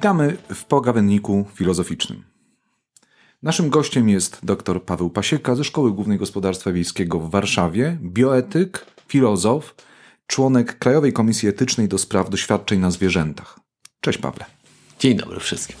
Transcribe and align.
Witamy 0.00 0.36
w 0.54 0.64
pogawędniku 0.64 1.44
filozoficznym. 1.54 2.24
Naszym 3.42 3.70
gościem 3.70 4.08
jest 4.08 4.38
dr 4.42 4.84
Paweł 4.84 5.10
Pasieka 5.10 5.54
ze 5.54 5.64
Szkoły 5.64 5.92
Głównej 5.92 6.18
Gospodarstwa 6.18 6.72
Wiejskiego 6.72 7.20
w 7.20 7.30
Warszawie, 7.30 7.98
bioetyk, 8.02 8.86
filozof, 9.08 9.74
członek 10.26 10.78
Krajowej 10.78 11.12
Komisji 11.12 11.48
Etycznej 11.48 11.88
do 11.88 11.98
Spraw 11.98 12.30
Doświadczeń 12.30 12.80
na 12.80 12.90
Zwierzętach. 12.90 13.60
Cześć 14.00 14.18
Pawle. 14.18 14.44
Dzień 14.98 15.16
dobry 15.16 15.40
wszystkim. 15.40 15.76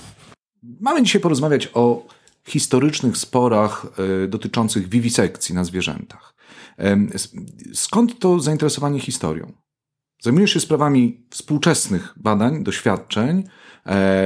Mamy 0.80 1.02
dzisiaj 1.02 1.20
porozmawiać 1.20 1.70
o 1.74 2.06
historycznych 2.48 3.16
sporach 3.16 3.86
y, 4.24 4.28
dotyczących 4.28 4.88
wiwisekcji 4.88 5.54
na 5.54 5.64
zwierzętach. 5.64 6.34
Skąd 7.74 8.18
to 8.18 8.40
zainteresowanie 8.40 9.00
historią? 9.00 9.52
Zajmujesz 10.22 10.52
się 10.52 10.60
sprawami 10.60 11.26
współczesnych 11.30 12.14
badań, 12.16 12.64
doświadczeń, 12.64 13.38
e, 13.38 13.59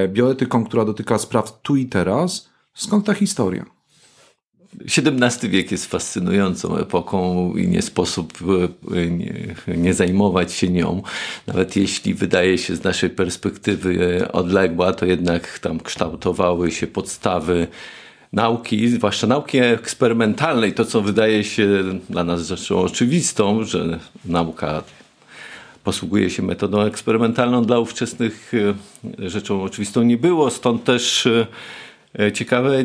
bioetyką, 0.08 0.64
która 0.64 0.84
dotyka 0.84 1.18
spraw 1.18 1.60
tu 1.62 1.76
i 1.76 1.86
teraz. 1.86 2.48
Skąd 2.74 3.06
ta 3.06 3.14
historia? 3.14 3.64
XVII 4.80 5.50
wiek 5.50 5.72
jest 5.72 5.86
fascynującą 5.86 6.76
epoką 6.76 7.52
i 7.56 7.68
nie 7.68 7.82
sposób 7.82 8.38
e, 8.94 9.06
nie, 9.06 9.54
nie, 9.76 9.94
zajmować 9.94 10.52
się 10.52 10.68
nią. 10.68 11.02
Nawet 11.46 11.76
jeśli 11.76 12.14
wydaje 12.14 12.58
się 12.58 12.76
z 12.76 12.84
naszej 12.84 13.10
perspektywy 13.10 14.18
e, 14.20 14.32
odległa, 14.32 14.92
to 14.92 15.06
jednak 15.06 15.58
tam 15.58 15.80
kształtowały 15.80 16.70
się 16.70 16.86
podstawy 16.86 17.66
nauki, 18.32 18.88
zwłaszcza 18.88 19.26
nauki 19.26 19.58
eksperymentalnej, 19.58 20.72
to 20.72 20.84
co 20.84 21.02
wydaje 21.02 21.44
się 21.44 21.68
dla 22.10 22.24
nas 22.24 22.46
rzeczą 22.46 22.80
oczywistą, 22.80 23.64
że 23.64 23.98
nauka 24.24 24.82
posługuje 25.84 26.30
się 26.30 26.42
metodą 26.42 26.80
eksperymentalną, 26.80 27.64
dla 27.64 27.78
ówczesnych 27.78 28.52
e, 29.20 29.28
rzeczą 29.28 29.62
oczywistą 29.62 30.02
nie 30.02 30.16
było. 30.16 30.50
Stąd 30.50 30.84
też 30.84 31.28
e, 32.18 32.32
ciekawe 32.32 32.84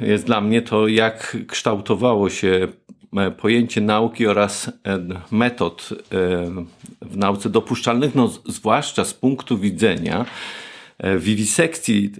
jest 0.00 0.26
dla 0.26 0.40
mnie 0.40 0.62
to, 0.62 0.88
jak 0.88 1.36
kształtowało 1.48 2.30
się 2.30 2.68
e, 3.16 3.30
pojęcie 3.30 3.80
nauki 3.80 4.26
oraz 4.26 4.70
metod 5.30 5.88
w 7.02 7.16
nauce 7.16 7.50
dopuszczalnych, 7.50 8.14
no, 8.14 8.28
zwłaszcza 8.46 9.04
z 9.04 9.14
punktu 9.14 9.58
widzenia 9.58 10.24
wiwisekcji 11.18 12.12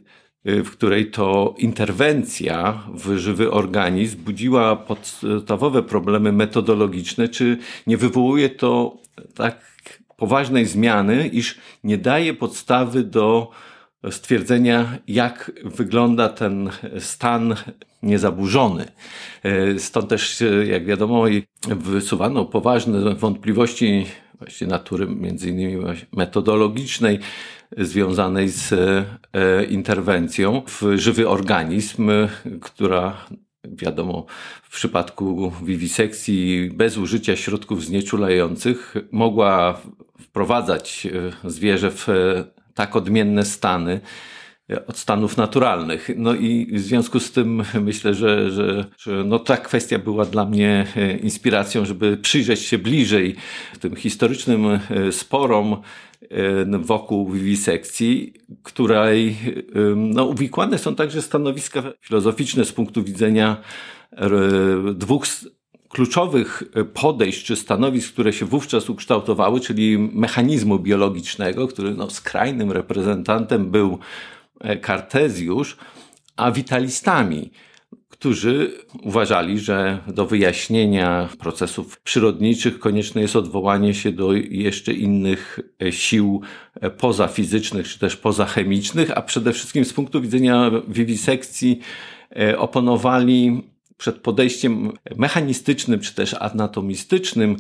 w 0.45 0.71
której 0.71 1.11
to 1.11 1.55
interwencja 1.59 2.83
w 2.95 3.17
żywy 3.17 3.51
organizm 3.51 4.19
budziła 4.19 4.77
podstawowe 4.77 5.83
problemy 5.83 6.33
metodologiczne, 6.33 7.29
czy 7.29 7.59
nie 7.87 7.97
wywołuje 7.97 8.51
to 8.51 8.97
tak 9.35 9.71
poważnej 10.21 10.67
zmiany, 10.67 11.29
iż 11.29 11.59
nie 11.85 11.99
daje 11.99 12.35
podstawy 12.35 13.05
do 13.05 13.51
stwierdzenia, 14.11 14.99
jak 15.09 15.53
wygląda 15.65 16.29
ten 16.29 16.71
stan 16.99 17.55
niezaburzony. 18.03 18.85
Y, 19.75 19.79
stąd 19.79 20.09
też, 20.09 20.41
y, 20.41 20.67
jak 20.71 20.85
wiadomo, 20.85 21.25
wysuwano 21.69 22.45
poważne 22.45 23.15
wątpliwości 23.15 24.07
właśnie 24.39 24.67
natury 24.67 25.07
między 25.07 25.49
innymi 25.49 25.85
metodologicznej, 26.13 27.19
związanej 27.79 28.49
z 28.49 28.73
e, 28.73 29.65
interwencją 29.65 30.63
w 30.67 30.83
żywy 30.97 31.29
organizm, 31.29 32.11
która 32.61 33.17
wiadomo, 33.65 34.27
w 34.63 34.75
przypadku 34.75 35.53
wiwisekcji 35.63 36.71
bez 36.75 36.99
użycia 36.99 37.37
środków 37.37 37.85
znieczulających 37.85 38.95
mogła 39.13 39.81
wprowadzać 40.21 41.07
e, 41.45 41.51
zwierzę 41.51 41.91
w 41.91 42.09
e, 42.09 42.45
tak 42.75 42.97
odmienne 42.97 43.45
stany, 43.45 44.01
od 44.87 44.99
stanów 44.99 45.37
naturalnych. 45.37 46.11
No 46.17 46.35
i 46.35 46.67
w 46.73 46.81
związku 46.81 47.21
z 47.21 47.33
tym 47.33 47.63
myślę, 47.81 48.15
że, 48.15 48.51
że, 48.51 48.85
że 48.99 49.25
no 49.25 49.39
ta 49.39 49.57
kwestia 49.57 49.99
była 49.99 50.25
dla 50.25 50.45
mnie 50.45 50.87
inspiracją, 51.23 51.85
żeby 51.85 52.17
przyjrzeć 52.17 52.61
się 52.61 52.79
bliżej 52.79 53.37
tym 53.81 53.97
historycznym 53.97 54.81
sporom 55.11 55.83
E, 56.31 56.79
wokół 56.79 57.31
wiwisekcji, 57.31 58.35
której 58.63 59.37
no, 59.97 60.25
uwikłane 60.25 60.79
są 60.79 60.95
także 60.95 61.23
stanowiska 61.23 61.83
filozoficzne 62.01 62.65
z 62.65 62.73
punktu 62.73 63.03
widzenia 63.05 63.57
e, 64.13 64.31
dwóch 64.95 65.27
kluczowych 65.91 66.63
podejść 66.95 67.45
czy 67.45 67.57
stanowisk, 67.57 68.13
które 68.13 68.33
się 68.33 68.47
wówczas 68.47 68.91
ukształtowały, 68.91 69.61
czyli 69.61 69.99
mechanizmu 69.99 70.79
biologicznego, 70.79 71.69
który 71.69 71.95
no, 71.95 72.11
skrajnym 72.11 72.73
reprezentantem 72.73 73.71
był 73.71 73.99
Kartezjusz, 74.81 75.77
a 76.37 76.53
witalistami 76.53 77.51
którzy 78.21 78.73
uważali, 79.03 79.59
że 79.59 79.99
do 80.07 80.27
wyjaśnienia 80.27 81.29
procesów 81.39 82.01
przyrodniczych 82.01 82.79
konieczne 82.79 83.21
jest 83.21 83.37
odwołanie 83.37 83.95
się 83.95 84.13
do 84.13 84.33
jeszcze 84.33 84.93
innych 84.93 85.61
e, 85.83 85.93
sił 85.93 86.41
e, 86.75 86.91
pozafizycznych 86.91 87.89
czy 87.89 87.99
też 87.99 88.17
pozachemicznych, 88.17 89.11
a 89.19 89.23
przede 89.23 89.53
wszystkim 89.53 89.85
z 89.85 89.93
punktu 89.93 90.21
widzenia 90.21 90.71
wiwisekcji 90.89 91.81
e, 92.37 92.59
oponowali 92.59 93.63
przed 94.01 94.19
podejściem 94.19 94.93
mechanistycznym 95.17 96.01
czy 96.01 96.15
też 96.15 96.35
anatomistycznym, 96.35 97.57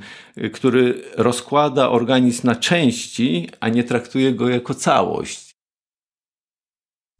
który 0.52 1.02
rozkłada 1.16 1.90
organizm 1.90 2.46
na 2.46 2.56
części, 2.56 3.48
a 3.60 3.68
nie 3.68 3.84
traktuje 3.84 4.34
go 4.34 4.48
jako 4.48 4.74
całość. 4.74 5.56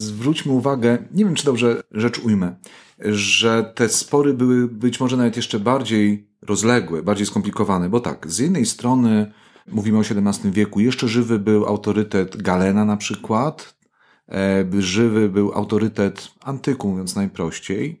Zwróćmy 0.01 0.51
uwagę, 0.51 0.97
nie 1.11 1.25
wiem 1.25 1.35
czy 1.35 1.45
dobrze 1.45 1.83
rzecz 1.91 2.19
ujmę, 2.19 2.55
że 2.99 3.71
te 3.75 3.89
spory 3.89 4.33
były 4.33 4.67
być 4.67 4.99
może 4.99 5.17
nawet 5.17 5.35
jeszcze 5.37 5.59
bardziej 5.59 6.27
rozległe, 6.41 7.03
bardziej 7.03 7.25
skomplikowane, 7.25 7.89
bo 7.89 7.99
tak, 7.99 8.31
z 8.31 8.39
jednej 8.39 8.65
strony 8.65 9.31
mówimy 9.67 9.97
o 9.97 10.01
XVII 10.01 10.51
wieku, 10.51 10.79
jeszcze 10.79 11.07
żywy 11.07 11.39
był 11.39 11.65
autorytet 11.65 12.41
Galena 12.41 12.85
na 12.85 12.97
przykład, 12.97 13.75
e, 14.29 14.65
żywy 14.79 15.29
był 15.29 15.51
autorytet 15.53 16.31
antyku, 16.43 16.89
mówiąc 16.89 17.15
najprościej. 17.15 18.00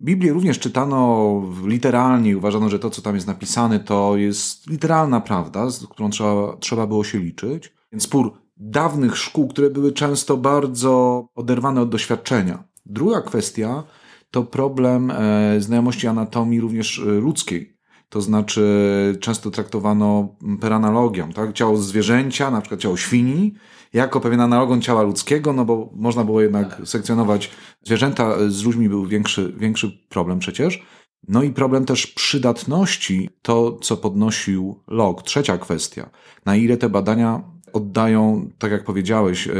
Biblię 0.00 0.32
również 0.32 0.58
czytano 0.58 1.42
literalnie 1.64 2.30
i 2.30 2.36
uważano, 2.36 2.68
że 2.68 2.78
to, 2.78 2.90
co 2.90 3.02
tam 3.02 3.14
jest 3.14 3.26
napisane, 3.26 3.80
to 3.80 4.16
jest 4.16 4.70
literalna 4.70 5.20
prawda, 5.20 5.70
z 5.70 5.86
którą 5.86 6.10
trzeba, 6.10 6.56
trzeba 6.56 6.86
było 6.86 7.04
się 7.04 7.18
liczyć. 7.18 7.72
Więc 7.92 8.02
spór 8.02 8.32
dawnych 8.56 9.18
szkół, 9.18 9.48
które 9.48 9.70
były 9.70 9.92
często 9.92 10.36
bardzo 10.36 11.24
oderwane 11.34 11.80
od 11.80 11.88
doświadczenia. 11.88 12.64
Druga 12.86 13.20
kwestia 13.20 13.84
to 14.30 14.44
problem 14.44 15.10
e, 15.10 15.60
znajomości 15.60 16.06
anatomii 16.06 16.60
również 16.60 16.98
e, 16.98 17.04
ludzkiej. 17.04 17.75
To 18.08 18.20
znaczy, 18.20 19.18
często 19.20 19.50
traktowano 19.50 20.36
per 20.60 20.72
analogią, 20.72 21.32
tak? 21.32 21.52
Ciało 21.52 21.76
zwierzęcia, 21.76 22.50
na 22.50 22.60
przykład 22.60 22.80
ciało 22.80 22.96
świni, 22.96 23.54
jako 23.92 24.20
pewien 24.20 24.40
analogon 24.40 24.82
ciała 24.82 25.02
ludzkiego, 25.02 25.52
no 25.52 25.64
bo 25.64 25.90
można 25.94 26.24
było 26.24 26.40
jednak 26.40 26.76
tak. 26.76 26.88
sekcjonować 26.88 27.50
zwierzęta, 27.82 28.48
z 28.48 28.64
ludźmi 28.64 28.88
był 28.88 29.06
większy, 29.06 29.54
większy 29.56 29.98
problem 30.08 30.38
przecież. 30.38 30.82
No 31.28 31.42
i 31.42 31.50
problem 31.50 31.84
też 31.84 32.06
przydatności, 32.06 33.30
to 33.42 33.78
co 33.82 33.96
podnosił 33.96 34.82
Locke. 34.88 35.22
Trzecia 35.22 35.58
kwestia. 35.58 36.10
Na 36.44 36.56
ile 36.56 36.76
te 36.76 36.88
badania 36.88 37.42
oddają, 37.72 38.50
tak 38.58 38.72
jak 38.72 38.84
powiedziałeś, 38.84 39.48
e, 39.48 39.52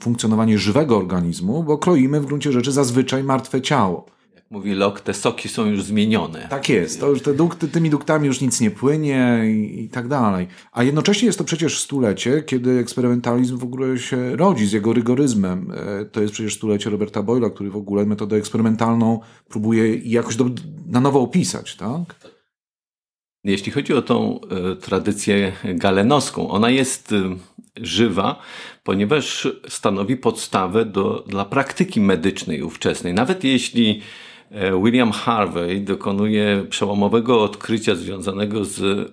funkcjonowanie 0.00 0.58
żywego 0.58 0.96
organizmu, 0.96 1.64
bo 1.64 1.78
kroimy 1.78 2.20
w 2.20 2.26
gruncie 2.26 2.52
rzeczy 2.52 2.72
zazwyczaj 2.72 3.24
martwe 3.24 3.60
ciało. 3.60 4.06
Mówi 4.52 4.74
Locke, 4.74 5.02
te 5.02 5.14
soki 5.14 5.48
są 5.48 5.66
już 5.66 5.82
zmienione. 5.82 6.46
Tak 6.50 6.68
jest, 6.68 7.00
to 7.00 7.08
już 7.08 7.22
te 7.22 7.34
dukty, 7.34 7.68
tymi 7.68 7.90
duktami 7.90 8.26
już 8.26 8.40
nic 8.40 8.60
nie 8.60 8.70
płynie 8.70 9.42
i, 9.44 9.84
i 9.84 9.88
tak 9.88 10.08
dalej. 10.08 10.48
A 10.72 10.82
jednocześnie 10.82 11.26
jest 11.26 11.38
to 11.38 11.44
przecież 11.44 11.80
stulecie, 11.80 12.42
kiedy 12.42 12.78
eksperymentalizm 12.78 13.58
w 13.58 13.64
ogóle 13.64 13.98
się 13.98 14.36
rodzi 14.36 14.66
z 14.66 14.72
jego 14.72 14.92
rygoryzmem. 14.92 15.72
E, 15.74 16.04
to 16.04 16.20
jest 16.22 16.32
przecież 16.32 16.54
stulecie 16.54 16.90
Roberta 16.90 17.22
Boyla, 17.22 17.50
który 17.50 17.70
w 17.70 17.76
ogóle 17.76 18.06
metodę 18.06 18.36
eksperymentalną 18.36 19.20
próbuje 19.48 19.96
jakoś 19.96 20.36
do, 20.36 20.44
na 20.86 21.00
nowo 21.00 21.20
opisać, 21.20 21.76
tak? 21.76 22.14
Jeśli 23.44 23.72
chodzi 23.72 23.94
o 23.94 24.02
tą 24.02 24.40
e, 24.40 24.76
tradycję 24.76 25.52
galenowską, 25.64 26.50
ona 26.50 26.70
jest 26.70 27.12
e, 27.12 27.36
żywa, 27.76 28.40
ponieważ 28.82 29.48
stanowi 29.68 30.16
podstawę 30.16 30.84
do, 30.84 31.24
dla 31.28 31.44
praktyki 31.44 32.00
medycznej 32.00 32.62
ówczesnej. 32.62 33.14
Nawet 33.14 33.44
jeśli 33.44 34.02
William 34.84 35.12
Harvey 35.12 35.80
dokonuje 35.80 36.66
przełomowego 36.70 37.42
odkrycia 37.42 37.94
związanego 37.94 38.64
z 38.64 39.08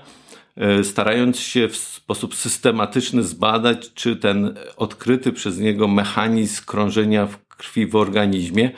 starając 0.83 1.39
się 1.39 1.67
w 1.67 1.77
sposób 1.77 2.35
systematyczny 2.35 3.23
zbadać, 3.23 3.93
czy 3.93 4.15
ten 4.15 4.55
odkryty 4.77 5.31
przez 5.31 5.59
niego 5.59 5.87
mechanizm 5.87 6.65
krążenia 6.65 7.25
w 7.25 7.47
krwi 7.47 7.87
w 7.87 7.95
organizmie 7.95 8.71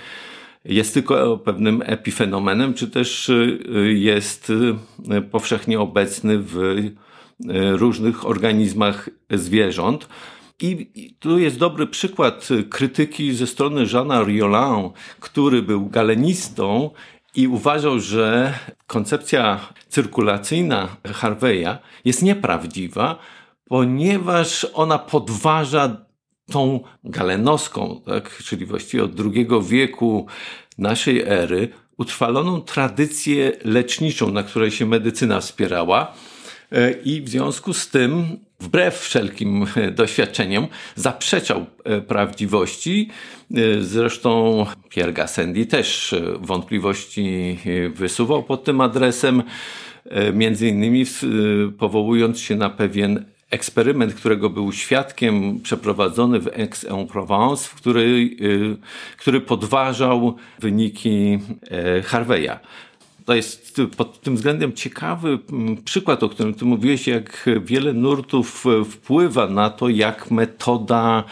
jest 0.65 0.93
tylko 0.93 1.37
pewnym 1.37 1.83
epifenomenem, 1.85 2.73
czy 2.73 2.87
też 2.87 3.31
jest 3.93 4.51
powszechnie 5.31 5.79
obecny 5.79 6.39
w 6.39 6.57
różnych 7.71 8.25
organizmach 8.25 9.09
zwierząt. 9.31 10.07
I 10.61 11.15
tu 11.19 11.39
jest 11.39 11.57
dobry 11.57 11.87
przykład 11.87 12.49
krytyki 12.69 13.33
ze 13.33 13.47
strony 13.47 13.85
Jeana 13.93 14.23
Riolin, 14.23 14.89
który 15.19 15.61
był 15.61 15.85
galenistą 15.85 16.89
i 17.35 17.47
uważał, 17.47 17.99
że 17.99 18.53
koncepcja 18.87 19.59
cyrkulacyjna 19.89 20.97
Harveya 21.13 21.77
jest 22.05 22.21
nieprawdziwa, 22.21 23.19
ponieważ 23.65 24.67
ona 24.73 24.99
podważa 24.99 26.05
tą 26.51 26.79
galenowską, 27.03 28.01
tak, 28.05 28.37
czyli 28.43 28.65
właściwie 28.65 29.03
od 29.03 29.11
II 29.19 29.47
wieku 29.69 30.27
naszej 30.77 31.21
ery, 31.21 31.69
utrwaloną 31.97 32.61
tradycję 32.61 33.51
leczniczą, 33.63 34.31
na 34.31 34.43
której 34.43 34.71
się 34.71 34.85
medycyna 34.85 35.39
wspierała. 35.39 36.13
E, 36.71 36.91
I 36.91 37.21
w 37.21 37.29
związku 37.29 37.73
z 37.73 37.89
tym, 37.89 38.39
wbrew 38.59 38.99
wszelkim 38.99 39.65
doświadczeniom, 39.91 40.67
zaprzeczał 40.95 41.65
e, 41.83 42.01
prawdziwości. 42.01 43.09
E, 43.51 43.81
zresztą 43.81 44.65
Pierre 44.89 45.13
Gassendi 45.13 45.67
też 45.67 46.15
wątpliwości 46.39 47.57
wysuwał 47.93 48.43
pod 48.43 48.63
tym 48.63 48.81
adresem, 48.81 49.43
między 50.33 50.67
innymi 50.67 51.05
powołując 51.77 52.39
się 52.39 52.55
na 52.55 52.69
pewien 52.69 53.25
eksperyment, 53.49 54.13
którego 54.13 54.49
był 54.49 54.71
świadkiem, 54.71 55.59
przeprowadzony 55.59 56.39
w 56.39 56.47
Aix-en-Provence, 56.47 57.69
który, 57.75 58.29
który 59.17 59.41
podważał 59.41 60.35
wyniki 60.59 61.39
e, 61.71 62.01
Harveya. 62.01 62.59
To 63.27 63.35
jest 63.35 63.81
pod 63.97 64.21
tym 64.21 64.35
względem 64.35 64.73
ciekawy 64.73 65.39
przykład, 65.85 66.23
o 66.23 66.29
którym 66.29 66.53
ty 66.53 66.65
mówiłeś, 66.65 67.07
jak 67.07 67.49
wiele 67.63 67.93
nurtów 67.93 68.65
wpływa 68.89 69.47
na 69.47 69.69
to, 69.69 69.89
jak 69.89 70.31
metoda 70.31 71.23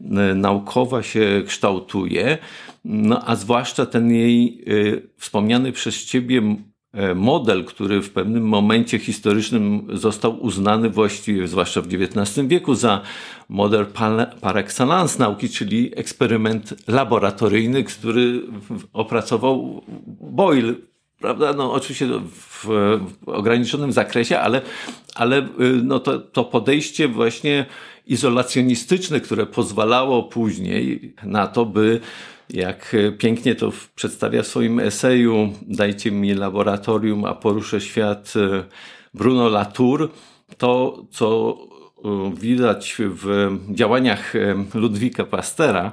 e, 0.00 0.04
naukowa 0.34 1.02
się 1.02 1.42
kształtuje, 1.46 2.38
no, 2.84 3.22
a 3.26 3.36
zwłaszcza 3.36 3.86
ten 3.86 4.10
jej 4.10 4.64
y, 4.68 5.08
wspomniany 5.18 5.72
przez 5.72 6.04
ciebie 6.04 6.56
E, 6.96 7.14
model, 7.14 7.64
który 7.64 8.02
w 8.02 8.10
pewnym 8.10 8.48
momencie 8.48 8.98
historycznym 8.98 9.86
został 9.92 10.42
uznany 10.42 10.90
właściwie, 10.90 11.48
zwłaszcza 11.48 11.82
w 11.82 11.86
XIX 11.86 12.46
wieku, 12.48 12.74
za 12.74 13.00
model 13.48 13.86
par 14.40 14.58
excellence 14.58 15.18
nauki, 15.18 15.48
czyli 15.48 15.92
eksperyment 15.96 16.88
laboratoryjny, 16.88 17.84
który 17.84 18.42
opracował 18.92 19.82
Boyle. 20.20 20.74
Prawda? 21.20 21.52
No, 21.52 21.72
oczywiście 21.72 22.06
w, 22.06 22.64
w 22.64 23.28
ograniczonym 23.28 23.92
zakresie, 23.92 24.38
ale, 24.38 24.62
ale 25.14 25.38
y, 25.38 25.46
no 25.84 26.00
to, 26.00 26.18
to 26.18 26.44
podejście 26.44 27.08
właśnie 27.08 27.66
izolacjonistyczne, 28.06 29.20
które 29.20 29.46
pozwalało 29.46 30.22
później 30.22 31.14
na 31.22 31.46
to, 31.46 31.66
by 31.66 32.00
jak 32.50 32.96
pięknie 33.18 33.54
to 33.54 33.72
przedstawia 33.94 34.42
w 34.42 34.46
swoim 34.46 34.80
eseju 34.80 35.52
Dajcie 35.62 36.10
mi 36.10 36.34
laboratorium, 36.34 37.24
a 37.24 37.34
poruszę 37.34 37.80
świat 37.80 38.34
e, 38.36 38.64
Bruno 39.14 39.48
Latour, 39.48 40.10
to 40.58 41.02
co 41.10 41.56
widać 42.40 42.96
w 42.98 43.50
działaniach 43.70 44.36
e, 44.36 44.64
Ludwika 44.74 45.24
Pastera, 45.24 45.92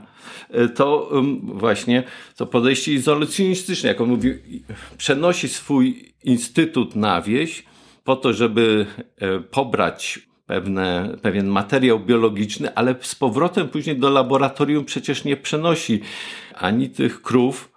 to 0.76 1.12
właśnie 1.44 2.04
to 2.36 2.46
podejście 2.46 2.94
izolacjonistyczne, 2.94 3.90
jak 3.90 4.02
on 4.02 4.10
mówi, 4.10 4.34
przenosi 4.98 5.50
swój 5.50 6.14
instytut 6.24 6.96
na 6.96 7.22
wieś 7.22 7.64
po 8.04 8.16
to, 8.16 8.34
żeby 8.34 8.86
pobrać 9.52 10.20
pewne, 10.46 11.18
pewien 11.22 11.48
materiał 11.48 12.00
biologiczny, 12.00 12.76
ale 12.76 12.96
z 13.02 13.16
powrotem 13.16 13.70
później 13.70 13.98
do 13.98 14.10
laboratorium 14.10 14.86
przecież 14.86 15.24
nie 15.24 15.38
przenosi 15.38 16.02
ani 16.56 16.90
tych 16.90 17.22
krów, 17.22 17.73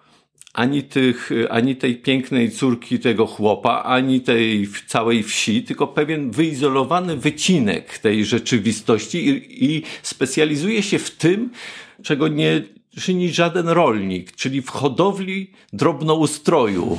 ani, 0.57 0.83
tych, 0.83 1.31
ani 1.51 1.77
tej 1.77 1.97
pięknej 1.97 2.51
córki 2.51 2.99
tego 2.99 3.27
chłopa, 3.27 3.83
ani 3.83 4.21
tej 4.21 4.69
całej 4.87 5.23
wsi, 5.23 5.63
tylko 5.63 5.87
pewien 5.87 6.31
wyizolowany 6.31 7.17
wycinek 7.17 7.99
tej 7.99 8.25
rzeczywistości 8.25 9.29
i, 9.29 9.65
i 9.65 9.83
specjalizuje 10.03 10.83
się 10.83 10.99
w 10.99 11.11
tym, 11.11 11.51
czego 12.03 12.29
nie 12.29 12.63
czyni 13.01 13.33
żaden 13.33 13.69
rolnik, 13.69 14.33
czyli 14.33 14.63
w 14.63 14.71
hodowli 14.71 15.53
drobnoustroju. 15.73 16.99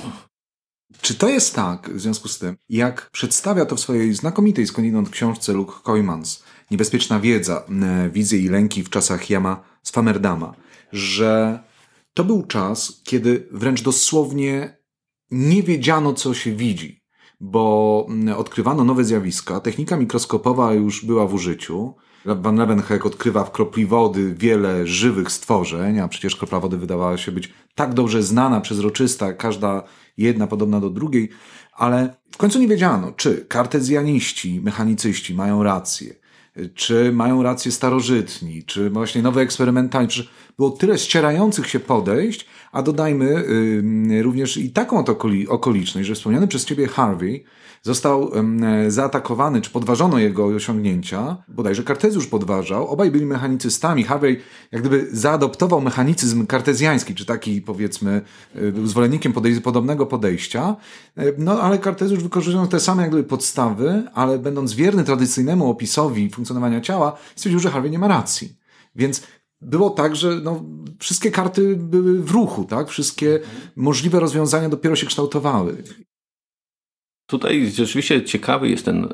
Czy 1.02 1.16
to 1.16 1.30
jest 1.30 1.56
tak, 1.56 1.90
w 1.94 2.02
związku 2.02 2.28
z 2.28 2.40
tym, 2.40 2.58
jak 2.70 3.10
przedstawia 3.12 3.66
to 3.66 3.76
w 3.76 3.80
swojej 3.80 4.14
znakomitej 4.14 4.68
skądinąd 4.68 5.10
książce 5.10 5.54
Luke 5.54 5.74
Koymans, 5.84 6.44
Niebezpieczna 6.72 7.20
wiedza, 7.20 7.66
wizje 8.12 8.40
i 8.40 8.50
lęki 8.50 8.84
w 8.84 8.90
czasach 8.90 9.30
Jama 9.30 9.64
Famerdama, 9.92 10.54
że 10.92 11.60
to 12.18 12.24
był 12.24 12.44
czas, 12.44 13.02
kiedy 13.04 13.48
wręcz 13.52 13.82
dosłownie 13.82 14.78
nie 15.32 15.64
wiedziano, 15.64 16.14
co 16.14 16.34
się 16.34 16.52
widzi, 16.52 17.04
bo 17.40 18.08
odkrywano 18.38 18.84
nowe 18.84 19.04
zjawiska, 19.04 19.60
technika 19.60 19.98
mikroskopowa 19.98 20.74
już 20.74 21.06
była 21.06 21.28
w 21.28 21.34
użyciu, 21.34 21.96
Van 22.26 22.56
Leeuwenhoek 22.56 23.06
odkrywa 23.06 23.44
w 23.44 23.52
kropli 23.52 23.86
wody 23.86 24.36
wiele 24.36 24.88
żywych 24.88 25.32
stworzeń, 25.32 26.00
a 26.00 26.08
przecież 26.08 26.36
kropla 26.36 26.60
wody 26.60 26.78
wydawała 26.78 27.18
się 27.18 27.32
być 27.32 27.54
tak 27.76 27.94
dobrze 27.94 28.24
znana, 28.24 28.62
przezroczysta, 28.62 29.34
każda 29.34 29.84
jedna 30.18 30.48
podobna 30.48 30.80
do 30.80 30.90
drugiej, 30.90 31.30
ale 31.74 32.16
w 32.32 32.38
końcu 32.38 32.60
nie 32.60 32.68
wiedziano, 32.68 33.12
czy 33.12 33.46
kartezjaniści, 33.46 34.62
mechanicyści 34.62 35.36
mają 35.36 35.64
rację, 35.64 36.16
czy 36.76 37.12
mają 37.12 37.44
rację 37.44 37.72
starożytni, 37.72 38.64
czy 38.64 38.90
właśnie 38.90 39.22
nowe 39.22 39.42
eksperymentalni. 39.42 40.08
Przecież 40.08 40.30
było 40.58 40.70
tyle 40.70 40.98
ścierających 40.98 41.70
się 41.70 41.80
podejść, 41.80 42.46
a 42.72 42.82
dodajmy 42.82 43.44
również 44.22 44.58
i 44.58 44.70
taką 44.70 45.04
okoliczność, 45.50 46.08
że 46.08 46.16
wspomniany 46.16 46.48
przez 46.48 46.66
ciebie 46.66 46.88
Harvey 46.88 47.44
został 47.88 48.32
zaatakowany, 48.88 49.62
czy 49.62 49.70
podważono 49.70 50.20
jego 50.20 50.46
osiągnięcia, 50.46 51.38
bodajże 51.48 51.84
Kartezjusz 51.84 52.28
podważał, 52.28 52.88
obaj 52.88 53.12
byli 53.12 53.26
mechanicystami. 53.26 54.04
Harvey 54.04 54.42
jak 54.72 54.82
gdyby 54.82 55.08
zaadoptował 55.12 55.82
mechanicyzm 55.82 56.48
kartezjański, 56.48 57.16
czy 57.16 57.26
taki 57.26 57.62
powiedzmy 57.62 58.22
e, 58.56 58.72
był 58.72 58.88
zwolennikiem 58.88 59.34
podej 59.34 59.62
podobnego 59.62 60.06
podejścia, 60.06 60.76
e, 61.18 61.24
no 61.38 61.62
ale 61.62 61.78
Kartezjusz 61.78 62.24
wykorzystując 62.24 62.72
te 62.72 62.80
same 62.80 63.02
jak 63.02 63.12
gdyby 63.12 63.28
podstawy, 63.28 64.04
ale 64.14 64.40
będąc 64.40 64.74
wierny 64.74 65.04
tradycyjnemu 65.04 65.70
opisowi 65.70 66.30
funkcjonowania 66.30 66.82
ciała, 66.82 67.18
stwierdził, 67.36 67.60
że 67.60 67.70
Harvey 67.70 67.92
nie 67.92 68.00
ma 68.00 68.08
racji. 68.08 68.58
Więc 68.96 69.22
było 69.62 69.90
tak, 69.90 70.16
że 70.16 70.40
no, 70.44 70.64
wszystkie 71.00 71.32
karty 71.32 71.76
były 71.76 72.24
w 72.24 72.32
ruchu, 72.32 72.66
tak? 72.66 72.90
Wszystkie 72.90 73.40
możliwe 73.76 74.20
rozwiązania 74.20 74.70
dopiero 74.70 74.96
się 74.96 75.08
kształtowały. 75.08 75.84
Tutaj 77.28 77.72
rzeczywiście 77.72 78.24
ciekawy 78.24 78.70
jest 78.70 78.86
ten 78.86 79.08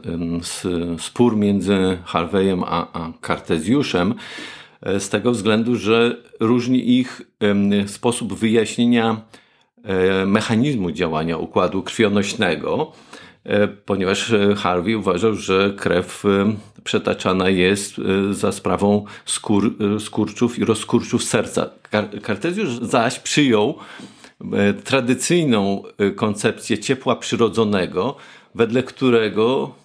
spór 0.99 1.37
między 1.37 1.97
Harveyem 2.05 2.63
a, 2.63 3.11
Kartezjuszem 3.21 4.15
e, 4.81 4.99
z 4.99 5.09
tego 5.09 5.31
względu, 5.31 5.75
że 5.75 6.17
różni 6.39 6.99
ich 6.99 7.21
sposób 7.87 8.33
wyjaśnienia 8.33 9.21
e, 9.83 10.25
mechanizmu 10.25 10.91
działania 10.91 11.37
układu 11.37 11.83
krwionośnego. 11.83 12.91
ponieważ 13.85 14.33
Harvey 14.57 14.95
uważał, 14.95 15.35
że 15.35 15.73
krew 15.77 16.23
przetaczana 16.83 17.49
jest 17.49 17.95
za 18.31 18.51
sprawą 18.51 19.05
skór, 19.25 19.75
skurczów 19.99 20.59
i 20.59 20.65
rozkurczów 20.65 21.23
serca. 21.23 21.69
Kartezjusz 22.21 22.69
zaś 22.81 23.19
przyjął 23.19 23.79
tradycyjną 24.83 25.83
koncepcję 26.15 26.77
ciepła 26.77 27.15
przyrodzonego, 27.15 28.15
wedle 28.55 28.83
którego 28.83 29.75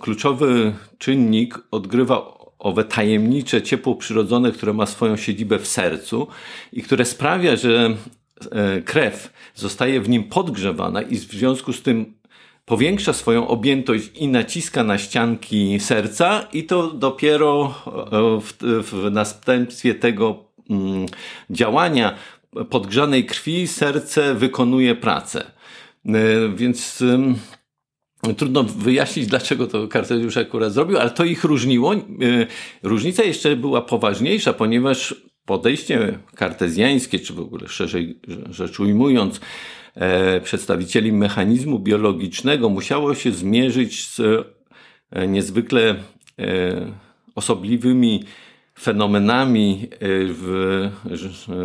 kluczowy 0.00 0.72
czynnik 0.98 1.58
odgrywa 1.70 2.38
owe 2.58 2.84
tajemnicze 2.84 3.62
ciepło 3.62 3.94
przyrodzone, 3.94 4.52
które 4.52 4.72
ma 4.72 4.86
swoją 4.86 5.16
siedzibę 5.16 5.58
w 5.58 5.66
sercu 5.66 6.26
i 6.72 6.82
które 6.82 7.04
sprawia, 7.04 7.56
że 7.56 7.96
e, 8.52 8.82
krew 8.82 9.32
zostaje 9.54 10.00
w 10.00 10.08
nim 10.08 10.24
podgrzewana 10.24 11.02
i 11.02 11.16
w 11.16 11.32
związku 11.32 11.72
z 11.72 11.82
tym 11.82 12.14
powiększa 12.64 13.12
swoją 13.12 13.48
objętość 13.48 14.10
i 14.14 14.28
naciska 14.28 14.84
na 14.84 14.98
ścianki 14.98 15.80
serca 15.80 16.48
i 16.52 16.64
to 16.64 16.90
dopiero 16.90 17.74
e, 17.86 18.40
w, 18.40 18.52
w 18.82 19.10
następstwie 19.10 19.94
tego 19.94 20.44
mm, 20.70 21.06
działania 21.50 22.14
podgrzanej 22.70 23.26
krwi 23.26 23.66
serce 23.66 24.34
wykonuje 24.34 24.94
pracę. 24.94 25.50
E, 26.06 26.12
więc 26.56 27.04
Trudno 28.36 28.64
wyjaśnić, 28.64 29.26
dlaczego 29.26 29.66
to 29.66 29.88
Kartezjusz 29.88 30.36
akurat 30.36 30.72
zrobił, 30.72 30.98
ale 30.98 31.10
to 31.10 31.24
ich 31.24 31.44
różniło. 31.44 31.94
E, 31.94 31.98
różnica 32.82 33.22
jeszcze 33.22 33.56
była 33.56 33.82
poważniejsza, 33.82 34.52
ponieważ 34.52 35.14
podejście 35.44 36.18
kartezjańskie, 36.34 37.18
czy 37.18 37.32
w 37.32 37.40
ogóle 37.40 37.68
szerzej 37.68 38.20
rzecz 38.50 38.80
ujmując, 38.80 39.40
e, 39.94 40.40
przedstawicieli 40.40 41.12
mechanizmu 41.12 41.78
biologicznego 41.78 42.68
musiało 42.68 43.14
się 43.14 43.32
zmierzyć 43.32 44.08
z 44.08 44.46
niezwykle 45.28 45.94
osobliwymi 47.34 48.24
fenomenami 48.80 49.88
e, 49.92 49.96
w 50.10 50.88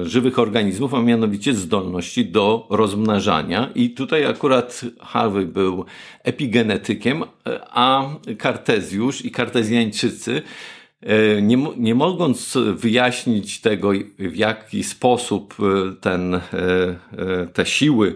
żywych 0.04 0.40
organizmów, 0.40 0.94
a 0.94 1.02
mianowicie 1.02 1.54
zdolności 1.54 2.26
do 2.26 2.68
rozmnażania. 2.70 3.70
I 3.76 3.90
tutaj 3.90 4.26
akurat 4.26 4.82
Harvey 5.00 5.46
był 5.46 5.86
epigenetykiem, 6.24 7.24
a 7.70 8.10
Kartezjusz 8.38 9.26
i 9.26 9.32
kartezjańczycy 9.32 10.42
e, 11.02 11.42
nie, 11.42 11.58
nie 11.78 11.96
mogąc 11.96 12.58
wyjaśnić 12.76 13.62
tego, 13.62 13.92
w 14.20 14.36
jaki 14.36 14.84
sposób 14.84 15.56
ten, 16.02 16.40
te 17.54 17.66
siły, 17.66 18.16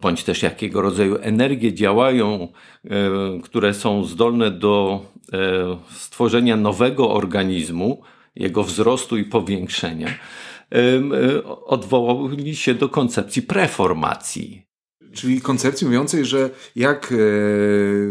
bądź 0.00 0.24
też 0.24 0.42
jakiego 0.42 0.82
rodzaju 0.82 1.16
energie 1.20 1.74
działają, 1.74 2.48
które 3.42 3.74
są 3.74 4.04
zdolne 4.04 4.50
do 4.50 5.04
stworzenia 5.90 6.56
nowego 6.56 7.10
organizmu, 7.10 8.02
jego 8.36 8.62
wzrostu 8.62 9.16
i 9.16 9.24
powiększenia, 9.24 10.08
e, 10.08 11.44
odwołali 11.44 12.56
się 12.56 12.74
do 12.74 12.88
koncepcji 12.88 13.42
preformacji. 13.42 14.65
Czyli 15.16 15.40
koncepcji 15.40 15.86
mówiącej, 15.86 16.24
że 16.24 16.50
jak 16.76 17.04
e, 17.04 17.08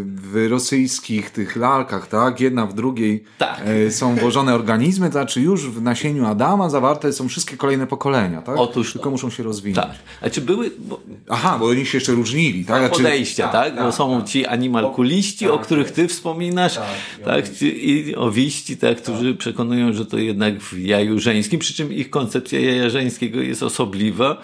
w 0.06 0.48
rosyjskich 0.50 1.30
tych 1.30 1.56
lalkach, 1.56 2.08
tak, 2.08 2.40
jedna 2.40 2.66
w 2.66 2.74
drugiej 2.74 3.24
tak. 3.38 3.62
E, 3.66 3.92
są 3.92 4.16
włożone 4.16 4.56
organizmy, 4.56 5.08
to 5.08 5.12
znaczy 5.12 5.42
już 5.42 5.70
w 5.70 5.82
nasieniu 5.82 6.26
Adama 6.26 6.70
zawarte 6.70 7.14
są 7.14 7.28
wszystkie 7.28 7.58
kolejne 7.58 7.88
pokolenia, 7.88 8.42
tak? 8.42 8.58
Otóż 8.58 8.94
Tylko 8.94 9.12
muszą 9.12 9.30
się 9.30 9.44
rozwinąć. 9.44 9.88
Tak. 9.88 9.96
A 10.22 10.30
czy 10.30 10.42
były... 10.42 10.72
Bo... 10.80 11.00
Aha, 11.30 11.58
bo 11.60 11.66
oni 11.66 11.86
się 11.86 11.98
jeszcze 11.98 12.12
różnili, 12.12 12.66
tak? 12.66 12.80
Znaczy... 12.80 13.04
Podejścia, 13.04 13.44
tak? 13.44 13.52
tak? 13.52 13.76
tak 13.76 13.86
bo 13.86 13.92
są 13.92 14.20
tak. 14.20 14.30
ci 14.30 14.46
animalkuliści, 14.46 15.50
o 15.50 15.60
których 15.60 15.92
ty 15.92 16.08
wspominasz, 16.08 16.80
tak? 17.26 17.62
I 17.62 18.16
owiści, 18.16 18.78
tak, 18.78 18.98
którzy 18.98 19.36
przekonują, 19.36 19.94
że 19.94 20.06
to 20.06 20.18
jednak 20.18 20.60
w 20.60 20.78
jaju 20.78 21.20
żeńskim, 21.20 21.60
przy 21.60 21.74
czym 21.74 21.94
ich 21.94 22.10
koncepcja 22.10 22.60
jaja 22.60 22.90
żeńskiego 22.90 23.40
jest 23.40 23.64
osobliwa, 23.64 24.42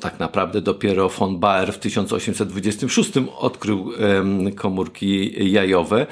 tak 0.00 0.18
naprawdę 0.20 0.60
dopiero 0.60 1.08
von 1.08 1.38
Baer 1.38 1.72
w 1.72 1.78
1826 1.78 3.12
odkrył 3.38 3.92
komórki 4.54 5.32
jajowe. 5.52 6.06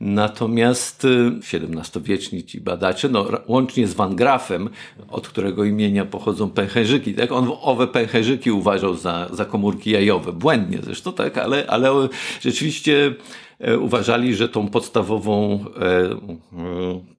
Natomiast 0.00 1.06
XVII-wieczni 1.52 2.44
ci 2.44 2.60
badacze, 2.60 3.08
no, 3.08 3.26
łącznie 3.48 3.86
z 3.86 3.94
Van 3.94 4.16
Grafem, 4.16 4.70
od 5.08 5.28
którego 5.28 5.64
imienia 5.64 6.04
pochodzą 6.04 6.50
pęcherzyki, 6.50 7.14
tak? 7.14 7.32
on 7.32 7.52
owe 7.62 7.86
pęcherzyki 7.86 8.50
uważał 8.50 8.94
za, 8.94 9.28
za 9.32 9.44
komórki 9.44 9.90
jajowe. 9.90 10.32
Błędnie 10.32 10.78
zresztą, 10.82 11.12
tak? 11.12 11.38
ale, 11.38 11.66
ale 11.66 12.08
rzeczywiście 12.40 13.14
e, 13.58 13.78
uważali, 13.78 14.34
że 14.34 14.48
tą 14.48 14.68
podstawową 14.68 15.64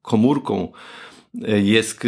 komórką 0.01 0.71
jest 1.63 2.07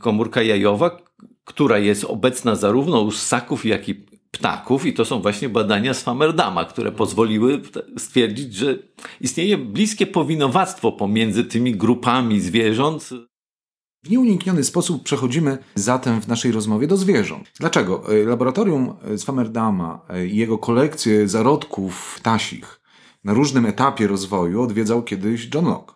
komórka 0.00 0.42
jajowa, 0.42 1.03
która 1.44 1.78
jest 1.78 2.04
obecna 2.04 2.56
zarówno 2.56 3.00
u 3.00 3.10
ssaków, 3.10 3.64
jak 3.64 3.88
i 3.88 3.94
ptaków 4.30 4.86
i 4.86 4.92
to 4.92 5.04
są 5.04 5.20
właśnie 5.20 5.48
badania 5.48 5.94
z 5.94 6.02
Famerdama, 6.02 6.64
które 6.64 6.92
pozwoliły 6.92 7.62
stwierdzić, 7.98 8.54
że 8.54 8.78
istnieje 9.20 9.58
bliskie 9.58 10.06
powinowactwo 10.06 10.92
pomiędzy 10.92 11.44
tymi 11.44 11.76
grupami 11.76 12.40
zwierząt. 12.40 13.10
W 14.04 14.10
nieunikniony 14.10 14.64
sposób 14.64 15.02
przechodzimy 15.02 15.58
zatem 15.74 16.20
w 16.20 16.28
naszej 16.28 16.52
rozmowie 16.52 16.86
do 16.86 16.96
zwierząt. 16.96 17.52
Dlaczego? 17.60 18.14
E, 18.14 18.24
laboratorium 18.24 18.96
z 19.16 19.24
Famerdama 19.24 20.00
e, 20.08 20.26
i 20.26 20.36
jego 20.36 20.58
kolekcję 20.58 21.28
zarodków 21.28 22.14
ptasich 22.20 22.80
na 23.24 23.34
różnym 23.34 23.66
etapie 23.66 24.06
rozwoju 24.06 24.62
odwiedzał 24.62 25.02
kiedyś 25.02 25.48
John 25.54 25.64
Locke. 25.64 25.94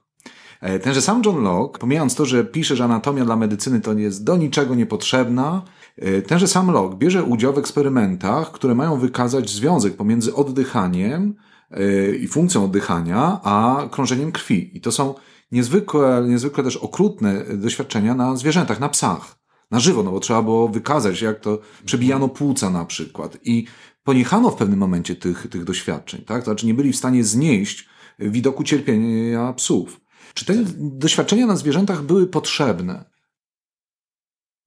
E, 0.60 0.78
tenże 0.78 1.02
sam 1.02 1.22
John 1.24 1.42
Locke, 1.42 1.78
pomijając 1.78 2.14
to, 2.14 2.26
że 2.26 2.44
pisze, 2.44 2.76
że 2.76 2.84
anatomia 2.84 3.24
dla 3.24 3.36
medycyny 3.36 3.80
to 3.80 3.92
jest 3.92 4.24
do 4.24 4.36
niczego 4.36 4.74
niepotrzebna, 4.74 5.62
e, 5.96 6.22
tenże 6.22 6.48
sam 6.48 6.70
Locke 6.70 6.96
bierze 6.96 7.22
udział 7.22 7.52
w 7.52 7.58
eksperymentach, 7.58 8.52
które 8.52 8.74
mają 8.74 8.98
wykazać 8.98 9.50
związek 9.50 9.96
pomiędzy 9.96 10.34
oddychaniem 10.34 11.34
e, 11.70 12.10
i 12.16 12.28
funkcją 12.28 12.64
oddychania, 12.64 13.40
a 13.42 13.88
krążeniem 13.90 14.32
krwi. 14.32 14.76
I 14.76 14.80
to 14.80 14.92
są 14.92 15.14
niezwykle, 15.52 16.24
niezwykle 16.28 16.64
też 16.64 16.76
okrutne 16.76 17.44
doświadczenia 17.44 18.14
na 18.14 18.36
zwierzętach, 18.36 18.80
na 18.80 18.88
psach. 18.88 19.38
Na 19.70 19.80
żywo, 19.80 20.02
no 20.02 20.10
bo 20.10 20.20
trzeba 20.20 20.42
było 20.42 20.68
wykazać, 20.68 21.22
jak 21.22 21.40
to 21.40 21.58
przebijano 21.84 22.28
płuca 22.28 22.70
na 22.70 22.84
przykład. 22.84 23.38
I 23.42 23.66
poniechano 24.04 24.50
w 24.50 24.56
pewnym 24.56 24.78
momencie 24.78 25.16
tych, 25.16 25.46
tych 25.50 25.64
doświadczeń, 25.64 26.24
tak? 26.24 26.38
To 26.38 26.44
znaczy 26.44 26.66
nie 26.66 26.74
byli 26.74 26.92
w 26.92 26.96
stanie 26.96 27.24
znieść 27.24 27.88
widoku 28.18 28.64
cierpienia 28.64 29.52
psów. 29.52 30.00
Czy 30.38 30.44
te 30.44 30.54
doświadczenia 30.78 31.46
na 31.46 31.56
zwierzętach 31.56 32.02
były 32.02 32.26
potrzebne? 32.26 33.04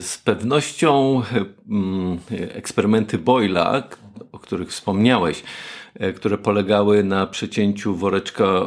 Z 0.01 0.17
pewnością 0.17 1.21
mm, 1.69 2.19
eksperymenty 2.29 3.17
Boyla, 3.17 3.83
o 4.31 4.39
których 4.39 4.69
wspomniałeś, 4.69 5.43
e, 5.93 6.13
które 6.13 6.37
polegały 6.37 7.03
na 7.03 7.27
przecięciu 7.27 7.95
woreczka, 7.95 8.65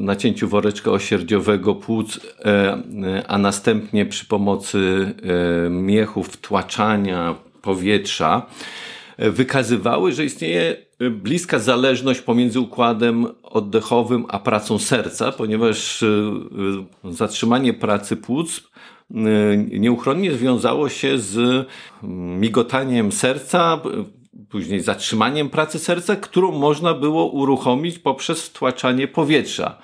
nacięciu 0.00 0.48
woreczka 0.48 0.90
osierdziowego 0.90 1.74
płuc, 1.74 2.20
e, 2.44 3.22
a 3.28 3.38
następnie 3.38 4.06
przy 4.06 4.26
pomocy 4.26 5.14
e, 5.66 5.70
miechów 5.70 6.28
wtłaczania 6.28 7.34
powietrza, 7.62 8.46
wykazywały, 9.18 10.12
że 10.12 10.24
istnieje 10.24 10.85
bliska 11.00 11.58
zależność 11.58 12.20
pomiędzy 12.20 12.60
układem 12.60 13.26
oddechowym 13.42 14.24
a 14.28 14.38
pracą 14.38 14.78
serca, 14.78 15.32
ponieważ 15.32 16.02
y, 16.02 16.06
y, 17.04 17.12
zatrzymanie 17.12 17.74
pracy 17.74 18.16
płuc 18.16 18.58
y, 19.10 19.78
nieuchronnie 19.78 20.32
związało 20.32 20.88
się 20.88 21.18
z 21.18 21.66
migotaniem 22.38 23.12
serca, 23.12 23.80
później 24.50 24.80
zatrzymaniem 24.80 25.48
pracy 25.48 25.78
serca, 25.78 26.16
którą 26.16 26.52
można 26.52 26.94
było 26.94 27.30
uruchomić 27.30 27.98
poprzez 27.98 28.42
wtłaczanie 28.42 29.08
powietrza 29.08 29.78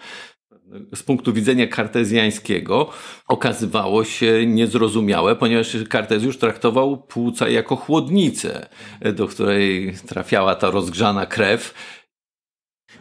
z 0.95 1.02
punktu 1.02 1.33
widzenia 1.33 1.67
kartezjańskiego 1.67 2.91
okazywało 3.29 4.05
się 4.05 4.47
niezrozumiałe, 4.47 5.37
ponieważ 5.37 5.76
Kartezjusz 5.91 6.38
traktował 6.38 6.97
płuca 6.97 7.49
jako 7.49 7.76
chłodnicę, 7.76 8.69
do 9.14 9.29
której 9.29 9.95
trafiała 10.07 10.55
ta 10.55 10.71
rozgrzana 10.71 11.26
krew. 11.26 11.75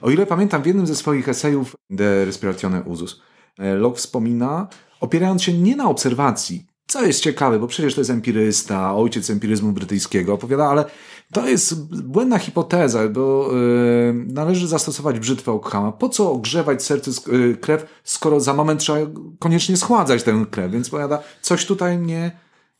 O 0.01 0.10
ile 0.10 0.25
pamiętam, 0.25 0.63
w 0.63 0.66
jednym 0.66 0.88
ze 0.88 0.96
swoich 0.96 1.30
esejów 1.30 1.75
De 1.90 2.25
Respiratione 2.25 2.84
Usus 2.84 3.22
e, 3.60 3.75
Locke 3.75 3.98
wspomina, 3.98 4.68
opierając 5.00 5.44
się 5.44 5.54
nie 5.54 5.75
na 5.75 5.90
obserwacji, 5.90 6.66
co 6.91 7.05
jest 7.05 7.19
ciekawe, 7.19 7.60
bo 7.60 7.67
przecież 7.67 7.95
to 7.95 8.01
jest 8.01 8.10
empirysta, 8.10 8.95
ojciec 8.95 9.29
empiryzmu 9.29 9.71
brytyjskiego, 9.71 10.33
opowiada, 10.33 10.69
ale 10.69 10.86
to 11.33 11.48
jest 11.48 11.95
błędna 12.03 12.38
hipoteza, 12.38 13.07
bo 13.07 13.50
yy, 13.51 14.13
należy 14.13 14.67
zastosować 14.67 15.19
brzytwę 15.19 15.51
Ockhama. 15.51 15.91
Po 15.91 16.10
co 16.10 16.31
ogrzewać 16.31 16.83
serce, 16.83 17.12
yy, 17.31 17.57
krew, 17.57 17.86
skoro 18.03 18.39
za 18.39 18.53
moment 18.53 18.81
trzeba 18.81 19.00
koniecznie 19.39 19.77
schładzać 19.77 20.24
tę 20.24 20.45
krew? 20.51 20.71
Więc 20.71 20.89
powiada, 20.89 21.24
coś 21.41 21.65
tutaj 21.65 22.00
nie, 22.00 22.31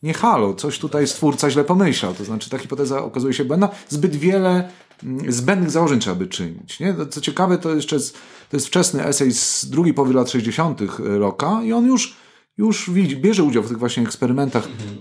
nie 0.04 0.14
halo, 0.14 0.54
coś 0.54 0.80
tutaj 0.80 1.08
stwórca 1.08 1.50
źle 1.50 1.64
pomyślał. 1.64 2.14
To 2.14 2.26
znaczy 2.26 2.50
ta 2.50 2.58
hipoteza 2.58 3.04
okazuje 3.04 3.34
się 3.34 3.46
błędna. 3.46 3.70
Zbyt 3.90 4.16
wiele 4.16 4.70
mm, 5.04 5.32
zbędnych 5.32 5.72
założeń 5.72 6.00
trzeba 6.00 6.16
by 6.16 6.28
czynić. 6.28 6.80
Nie? 6.80 6.96
Co 7.10 7.22
ciekawe, 7.22 7.58
to 7.58 7.76
jeszcze 7.76 7.96
jest, 7.96 8.14
to 8.50 8.58
jest 8.58 8.68
wczesny 8.68 9.06
esej 9.06 9.34
z 9.34 9.66
drugiej 9.70 9.94
połowy 9.94 10.14
lat 10.14 10.30
60. 10.30 10.82
roka 11.00 11.64
i 11.64 11.74
on 11.74 11.86
już 11.86 12.21
już 12.58 12.90
widzi, 12.90 13.18
bierze 13.18 13.44
udział 13.44 13.64
w 13.64 13.68
tych 13.68 13.80
właśnie 13.80 14.04
eksperymentach 14.04 14.68
mhm. 14.68 15.00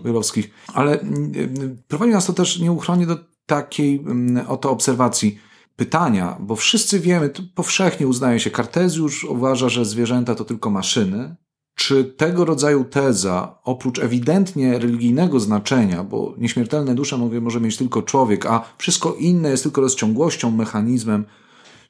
ale 0.75 1.01
mm, 1.01 1.77
prowadzi 1.89 2.13
nas 2.13 2.27
to 2.27 2.33
też 2.33 2.59
nieuchronnie 2.59 3.07
do 3.07 3.19
takiej 3.47 4.05
oto 4.49 4.71
obserwacji 4.71 5.39
pytania, 5.77 6.37
bo 6.41 6.57
wszyscy 6.57 7.01
wiemy, 7.01 7.31
powszechnie 7.55 8.07
uznaje 8.07 8.41
się, 8.41 8.51
Kartezjusz 8.51 9.25
uważa, 9.25 9.69
że 9.69 9.85
zwierzęta 9.85 10.35
to 10.35 10.45
tylko 10.45 10.71
maszyny. 10.71 11.37
Czy 11.75 12.05
tego 12.05 12.45
rodzaju 12.45 12.85
teza, 12.85 13.59
oprócz 13.65 13.99
ewidentnie 13.99 14.79
religijnego 14.79 15.41
znaczenia, 15.41 16.05
bo 16.05 16.35
nieśmiertelne 16.39 16.95
dusze 16.95 17.17
mówię, 17.17 17.41
może 17.41 17.61
mieć 17.61 17.77
tylko 17.77 18.03
człowiek, 18.03 18.47
a 18.47 18.65
wszystko 18.79 19.15
inne 19.15 19.51
jest 19.51 19.63
tylko 19.63 19.81
rozciągłością, 19.81 20.51
mechanizmem, 20.51 21.25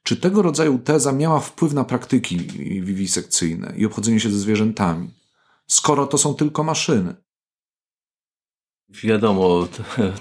czy 0.03 0.17
tego 0.17 0.43
rodzaju 0.43 0.79
teza 0.79 1.13
miała 1.13 1.41
wpływ 1.41 1.73
na 1.73 1.85
praktyki 1.85 2.39
wiwisekcyjne 2.83 3.73
i 3.77 3.87
obchodzenie 3.87 4.21
się 4.21 4.31
ze 4.31 4.39
zwierzętami, 4.39 5.11
skoro 5.73 6.07
to 6.07 6.19
są 6.19 6.35
tylko 6.35 6.65
maszyny? 6.65 7.15
Wiadomo, 8.89 9.69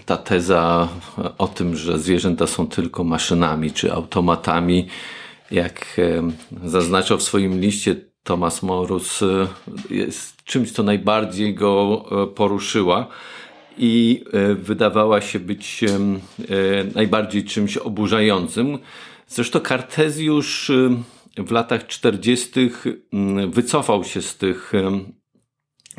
ta 0.05 0.17
teza 0.17 0.89
o 1.37 1.47
tym, 1.47 1.75
że 1.75 1.99
zwierzęta 1.99 2.47
są 2.47 2.67
tylko 2.67 3.03
maszynami 3.03 3.71
czy 3.71 3.93
automatami, 3.93 4.87
jak 5.51 6.01
zaznaczał 6.63 7.17
w 7.17 7.23
swoim 7.23 7.59
liście 7.59 8.09
Thomas 8.23 8.63
Morus, 8.63 9.21
e, 9.21 9.47
jest 9.89 10.43
czymś, 10.43 10.71
co 10.71 10.83
najbardziej 10.83 11.55
go 11.55 12.05
e, 12.11 12.27
poruszyła 12.27 13.07
i 13.77 14.23
e, 14.33 14.55
wydawała 14.55 15.21
się 15.21 15.39
być 15.39 15.85
najbardziej 16.95 17.43
czymś 17.43 17.77
oburzającym. 17.77 18.79
Zresztą 19.27 19.59
Kartezjusz 19.59 20.71
w 21.37 21.51
latach 21.51 21.87
40. 21.87 22.69
wycofał 23.47 24.03
się 24.03 24.21
z 24.21 24.37
tych 24.37 24.73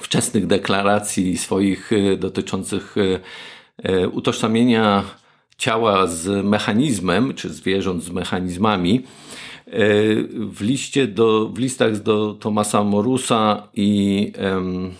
wczesnych 0.00 0.46
deklaracji 0.46 1.38
swoich 1.38 1.92
e, 1.92 2.16
dotyczących 2.16 2.96
e, 2.96 3.20
e, 3.82 4.08
utożsamienia 4.08 5.04
ciała 5.58 6.06
z 6.06 6.44
mechanizmem, 6.44 7.34
czy 7.34 7.48
zwierząt 7.48 8.04
z 8.04 8.10
mechanizmami, 8.10 9.02
w, 10.52 10.60
liście 10.60 11.06
do, 11.06 11.48
w 11.48 11.58
listach 11.58 12.02
do 12.02 12.36
Thomasa 12.40 12.84
Morusa 12.84 13.68
i 13.74 14.32
um, 14.54 14.90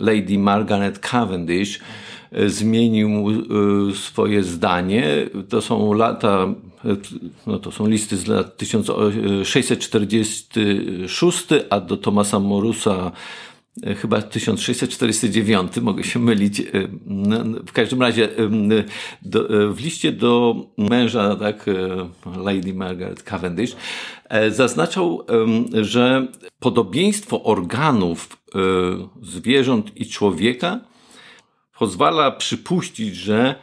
Lady 0.00 0.38
Margaret 0.38 0.98
Cavendish 0.98 1.80
zmienił 2.46 3.26
swoje 3.94 4.42
zdanie. 4.42 5.06
To 5.48 5.62
są 5.62 5.92
lata, 5.92 6.54
no 7.46 7.58
to 7.58 7.72
są 7.72 7.86
listy 7.86 8.16
z 8.16 8.26
lat 8.26 8.56
1646, 8.56 11.46
a 11.70 11.80
do 11.80 11.96
Thomasa 11.96 12.38
Morusa 12.38 13.12
E, 13.12 13.49
chyba 13.96 14.22
1649, 14.22 15.76
mogę 15.76 16.04
się 16.04 16.18
mylić. 16.18 16.60
E, 16.60 16.64
w 17.66 17.72
każdym 17.72 18.02
razie 18.02 18.24
e, 18.38 18.50
do, 19.22 19.48
w 19.74 19.80
liście 19.80 20.12
do 20.12 20.54
męża, 20.78 21.36
tak, 21.36 21.66
Lady 22.36 22.74
Margaret 22.74 23.22
Cavendish, 23.22 23.76
zaznaczał, 24.50 25.26
że 25.82 26.26
podobieństwo 26.58 27.42
organów 27.42 28.36
zwierząt 29.22 29.96
i 29.96 30.06
człowieka 30.06 30.80
pozwala 31.78 32.30
przypuścić, 32.30 33.16
że 33.16 33.54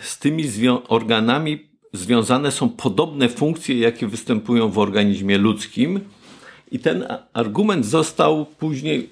z 0.00 0.18
tymi 0.18 0.44
organami 0.88 1.68
związane 1.92 2.50
są 2.50 2.68
podobne 2.68 3.28
funkcje, 3.28 3.78
jakie 3.78 4.06
występują 4.06 4.68
w 4.68 4.78
organizmie 4.78 5.38
ludzkim 5.38 6.00
i 6.72 6.78
ten 6.78 7.06
argument 7.32 7.86
został 7.86 8.46
później 8.46 9.10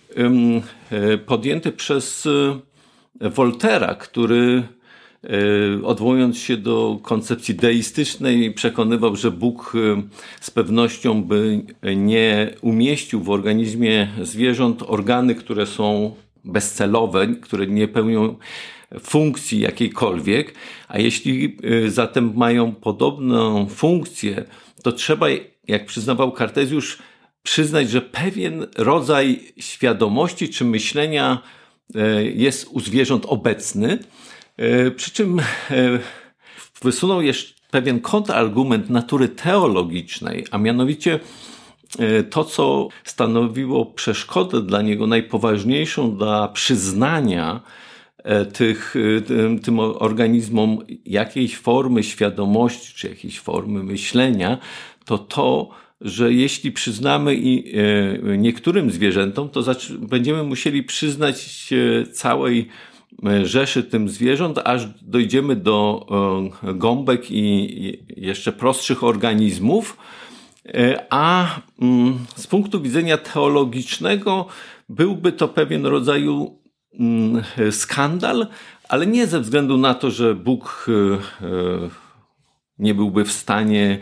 e, 0.91 1.19
podjęty 1.19 1.73
przez 1.73 2.27
e, 2.27 3.31
Woltera, 3.31 3.95
który 3.95 4.63
e, 5.25 5.29
odwołując 5.85 6.39
się 6.39 6.57
do 6.57 6.99
koncepcji 7.03 7.55
deistycznej, 7.55 8.53
przekonywał, 8.53 9.17
że 9.17 9.31
Bóg 9.31 9.73
z 10.41 10.51
pewnością 10.51 11.25
by 11.25 11.65
nie 11.97 12.55
umieścił 12.61 13.23
w 13.23 13.31
organizmie 13.31 14.09
zwierząt 14.23 14.83
organy, 14.87 15.35
które 15.35 15.67
są 15.67 16.15
bezcelowe, 16.45 17.27
które 17.27 17.67
nie 17.67 17.89
pełnią 17.89 18.37
funkcji 19.01 19.61
jakiejkolwiek, 19.61 20.55
a 20.89 20.99
jeśli 20.99 21.57
zatem 21.89 22.33
mają 22.37 22.73
podobną 22.75 23.67
funkcję, 23.67 24.45
to 24.83 24.93
trzeba, 24.93 25.27
jak 25.69 25.87
przyznawał 25.87 26.33
Kartezjusz, 26.33 26.99
przyznać, 27.43 27.91
że 27.91 28.01
pewien 28.01 28.67
rodzaj 28.77 29.53
świadomości 29.59 30.49
czy 30.49 30.65
myślenia 30.65 31.43
e, 31.95 32.25
jest 32.25 32.69
u 32.71 32.81
zwierząt 32.81 33.27
obecny. 33.27 33.99
E, 34.57 34.91
przy 34.91 35.11
czym 35.11 35.41
e, 35.41 35.45
wysunął 36.83 37.23
jeszcze 37.23 37.55
pewien 37.71 38.01
kontrargument 38.01 38.91
natury 38.91 39.29
teologicznej, 39.29 40.47
a 40.51 40.59
mianowicie 40.59 41.21
to, 42.31 42.45
co 42.45 42.89
stanowiło 43.05 43.87
przeszkodę 43.87 44.63
dla 44.63 44.83
niego 44.83 45.07
najpoważniejszą 45.07 46.17
dla 46.17 46.49
przyznania 46.49 47.61
tych, 48.53 48.95
tym, 49.27 49.59
tym 49.59 49.81
organizmom 49.81 50.79
jakiejś 51.05 51.57
formy 51.57 52.03
świadomości 52.03 52.95
czy 52.95 53.09
jakiejś 53.09 53.41
formy 53.41 53.83
myślenia, 53.83 54.59
to 55.05 55.19
to, 55.19 55.71
że 56.01 56.33
jeśli 56.33 56.73
przyznamy 56.73 57.35
i 57.35 57.73
e, 57.77 58.39
niektórym 58.39 58.91
zwierzętom, 58.91 59.49
to 59.49 59.63
będziemy 59.99 60.43
musieli 60.43 60.83
przyznać 60.83 61.69
całej 62.13 62.69
e, 63.27 63.47
rzeszy 63.47 63.83
tym 63.83 64.09
zwierząt, 64.09 64.59
aż 64.65 64.87
dojdziemy 65.03 65.57
do 65.57 66.07
e, 66.63 66.75
gąbek 66.75 67.31
i 67.31 67.99
jeszcze 68.17 68.53
prostszych 68.53 69.05
organizmów. 69.05 69.97
A 71.11 71.57
mm, 71.83 72.19
z 72.37 72.47
punktu 72.47 72.81
widzenia 72.81 73.19
teologicznego 73.19 74.47
byłby 74.89 75.33
to 75.33 75.49
pewien 75.49 75.87
rodzaju 75.87 76.59
mm, 77.01 77.43
skandal, 77.71 78.47
ale 78.89 79.07
nie 79.07 79.27
ze 79.27 79.41
względu 79.41 79.77
na 79.77 79.95
to, 79.95 80.11
że 80.11 80.35
Bóg 80.35 80.87
nie 82.79 82.95
byłby 82.95 83.25
w 83.25 83.33
stanie 83.33 83.99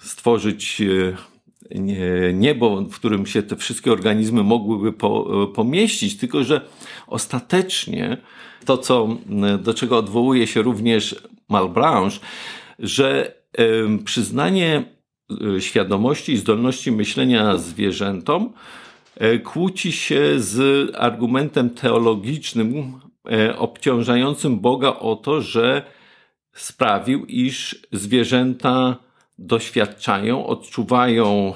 stworzyć 0.00 0.80
e, 0.80 2.32
niebo, 2.32 2.82
w 2.82 2.94
którym 2.94 3.26
się 3.26 3.42
te 3.42 3.56
wszystkie 3.56 3.92
organizmy 3.92 4.42
mogłyby 4.42 4.88
e, 4.88 5.46
pomieścić, 5.54 6.16
tylko 6.16 6.44
że 6.44 6.60
ostatecznie 7.06 8.16
to, 8.64 8.78
co, 8.78 9.08
do 9.62 9.74
czego 9.74 9.98
odwołuje 9.98 10.46
się 10.46 10.62
również 10.62 11.16
Malbranche, 11.48 12.20
że 12.78 13.34
przyznanie 14.04 14.84
e, 15.56 15.60
świadomości 15.60 16.32
i 16.32 16.36
zdolności 16.36 16.92
myślenia 16.92 17.56
zwierzętom 17.56 18.52
kłóci 19.44 19.92
się 19.92 20.20
z 20.36 20.90
argumentem 20.98 21.70
teologicznym 21.70 23.00
obciążającym 23.58 24.60
Boga 24.60 24.88
o 24.88 25.16
to, 25.16 25.40
że 25.40 25.82
sprawił, 26.52 27.26
iż 27.26 27.86
zwierzęta 27.92 28.96
doświadczają, 29.40 30.46
odczuwają 30.46 31.54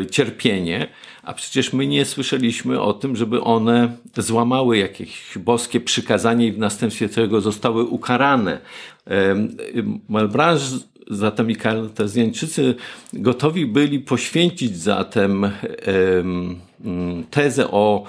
e, 0.00 0.06
cierpienie, 0.06 0.88
a 1.22 1.34
przecież 1.34 1.72
my 1.72 1.86
nie 1.86 2.04
słyszeliśmy 2.04 2.80
o 2.80 2.92
tym, 2.92 3.16
żeby 3.16 3.40
one 3.40 3.96
złamały 4.16 4.78
jakieś 4.78 5.38
boskie 5.38 5.80
przykazanie 5.80 6.46
i 6.46 6.52
w 6.52 6.58
następstwie 6.58 7.08
tego 7.08 7.40
zostały 7.40 7.84
ukarane. 7.84 8.60
Malbranche 10.08 10.64
zatem 11.10 11.50
i 11.50 11.56
kartezjańczycy 11.56 12.74
gotowi 13.12 13.66
byli 13.66 14.00
poświęcić 14.00 14.76
zatem 14.76 15.50
tezę 17.30 17.70
o 17.70 18.04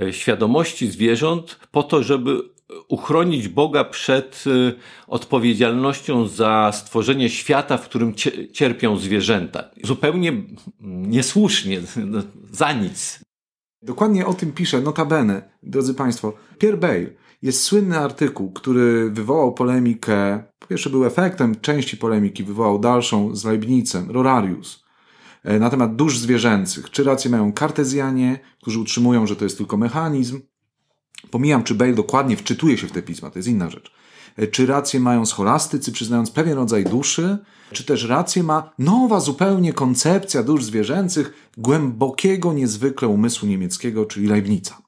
e, 0.00 0.12
świadomości 0.12 0.88
zwierząt 0.88 1.58
po 1.70 1.82
to, 1.82 2.02
żeby 2.02 2.55
uchronić 2.88 3.48
Boga 3.48 3.84
przed 3.84 4.44
y, 4.46 4.74
odpowiedzialnością 5.06 6.28
za 6.28 6.72
stworzenie 6.74 7.28
świata, 7.28 7.76
w 7.76 7.88
którym 7.88 8.14
cierpią 8.52 8.96
zwierzęta. 8.96 9.64
Zupełnie 9.84 10.32
niesłusznie, 10.80 11.80
no, 12.06 12.22
za 12.50 12.72
nic. 12.72 13.20
Dokładnie 13.82 14.26
o 14.26 14.34
tym 14.34 14.52
pisze, 14.52 14.80
notabene, 14.80 15.50
drodzy 15.62 15.94
Państwo. 15.94 16.32
Pierre 16.58 16.76
Bale 16.76 17.06
jest 17.42 17.62
słynny 17.62 17.98
artykuł, 17.98 18.52
który 18.52 19.10
wywołał 19.10 19.54
polemikę. 19.54 20.42
Po 20.58 20.66
pierwsze, 20.66 20.90
był 20.90 21.04
efektem 21.04 21.60
części 21.60 21.96
polemiki, 21.96 22.44
wywołał 22.44 22.78
dalszą 22.78 23.36
z 23.36 23.44
Leibnicem, 23.44 24.10
Rorarius, 24.10 24.84
e, 25.44 25.58
na 25.58 25.70
temat 25.70 25.96
dusz 25.96 26.18
zwierzęcych. 26.18 26.90
Czy 26.90 27.04
rację 27.04 27.30
mają 27.30 27.52
kartezjanie, 27.52 28.38
którzy 28.62 28.80
utrzymują, 28.80 29.26
że 29.26 29.36
to 29.36 29.44
jest 29.44 29.58
tylko 29.58 29.76
mechanizm, 29.76 30.40
Pomijam, 31.30 31.64
czy 31.64 31.74
Bale 31.74 31.92
dokładnie 31.92 32.36
wczytuje 32.36 32.78
się 32.78 32.86
w 32.86 32.92
te 32.92 33.02
pisma, 33.02 33.30
to 33.30 33.38
jest 33.38 33.48
inna 33.48 33.70
rzecz. 33.70 33.92
czy 34.50 34.66
rację 34.66 35.00
mają 35.00 35.26
scholastycy, 35.26 35.92
przyznając 35.92 36.30
pewien 36.30 36.54
rodzaj 36.54 36.84
duszy, 36.84 37.38
czy 37.72 37.84
też 37.84 38.04
rację 38.04 38.42
ma 38.42 38.72
nowa 38.78 39.20
zupełnie 39.20 39.72
koncepcja 39.72 40.42
dusz 40.42 40.64
zwierzęcych 40.64 41.50
głębokiego 41.56 42.52
niezwykle 42.52 43.08
umysłu 43.08 43.48
niemieckiego, 43.48 44.06
czyli 44.06 44.26
Leibnica. 44.26 44.78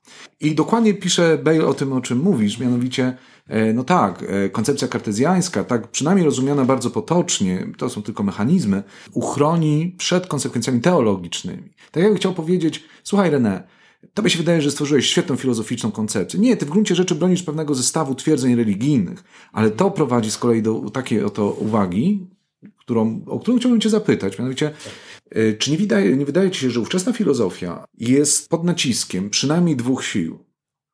I 0.40 0.54
dokładnie 0.54 0.94
pisze 0.94 1.38
Bale 1.38 1.66
o 1.66 1.74
tym, 1.74 1.92
o 1.92 2.00
czym 2.00 2.18
mówisz, 2.18 2.58
mianowicie 2.58 3.16
E, 3.48 3.72
no 3.72 3.84
tak, 3.84 4.24
e, 4.28 4.48
koncepcja 4.48 4.88
kartezjańska, 4.88 5.64
tak 5.64 5.88
przynajmniej 5.88 6.24
rozumiana 6.24 6.64
bardzo 6.64 6.90
potocznie, 6.90 7.66
to 7.76 7.88
są 7.88 8.02
tylko 8.02 8.22
mechanizmy, 8.22 8.82
uchroni 9.12 9.94
przed 9.98 10.26
konsekwencjami 10.26 10.80
teologicznymi. 10.80 11.72
Tak 11.90 12.02
jakbym 12.02 12.18
chciał 12.18 12.34
powiedzieć, 12.34 12.84
słuchaj 13.02 13.30
René, 13.30 13.60
Tobie 14.14 14.30
się 14.30 14.38
wydaje, 14.38 14.62
że 14.62 14.70
stworzyłeś 14.70 15.06
świetną 15.06 15.36
filozoficzną 15.36 15.90
koncepcję. 15.90 16.40
Nie, 16.40 16.56
ty 16.56 16.66
w 16.66 16.70
gruncie 16.70 16.94
rzeczy 16.94 17.14
bronisz 17.14 17.42
pewnego 17.42 17.74
zestawu 17.74 18.14
twierdzeń 18.14 18.54
religijnych, 18.54 19.24
ale 19.52 19.70
to 19.70 19.90
prowadzi 19.90 20.30
z 20.30 20.38
kolei 20.38 20.62
do 20.62 20.90
takiej 20.90 21.24
oto 21.24 21.50
uwagi, 21.50 22.26
którą, 22.78 23.24
o 23.26 23.40
którą 23.40 23.58
chciałbym 23.58 23.80
cię 23.80 23.90
zapytać, 23.90 24.38
mianowicie, 24.38 24.70
e, 25.30 25.52
czy 25.52 25.70
nie 25.70 25.78
wydaje, 25.78 26.16
nie 26.16 26.26
wydaje 26.26 26.50
ci 26.50 26.60
się, 26.60 26.70
że 26.70 26.80
ówczesna 26.80 27.12
filozofia 27.12 27.84
jest 27.94 28.48
pod 28.48 28.64
naciskiem 28.64 29.30
przynajmniej 29.30 29.76
dwóch 29.76 30.04
sił? 30.04 30.38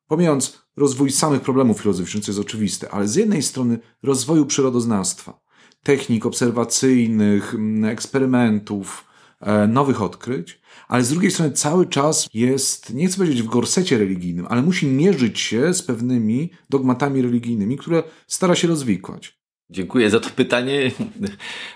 Pomijając 0.07 0.65
rozwój 0.77 1.11
samych 1.11 1.41
problemów 1.41 1.81
filozoficznych, 1.81 2.23
co 2.23 2.31
jest 2.31 2.41
oczywiste, 2.41 2.89
ale 2.89 3.07
z 3.07 3.15
jednej 3.15 3.43
strony 3.43 3.79
rozwoju 4.03 4.45
przyrodoznawstwa, 4.45 5.39
technik 5.83 6.25
obserwacyjnych, 6.25 7.55
mm, 7.55 7.85
eksperymentów, 7.85 9.05
e, 9.41 9.67
nowych 9.67 10.01
odkryć, 10.01 10.61
ale 10.87 11.03
z 11.03 11.09
drugiej 11.09 11.31
strony 11.31 11.51
cały 11.51 11.85
czas 11.85 12.29
jest, 12.33 12.93
nie 12.93 13.07
chcę 13.07 13.17
powiedzieć 13.17 13.41
w 13.41 13.47
gorsecie 13.47 13.97
religijnym, 13.97 14.45
ale 14.49 14.61
musi 14.61 14.87
mierzyć 14.87 15.39
się 15.39 15.73
z 15.73 15.81
pewnymi 15.81 16.49
dogmatami 16.69 17.21
religijnymi, 17.21 17.77
które 17.77 18.03
stara 18.27 18.55
się 18.55 18.67
rozwikłać. 18.67 19.39
Dziękuję 19.69 20.09
za 20.09 20.19
to 20.19 20.29
pytanie. 20.29 20.91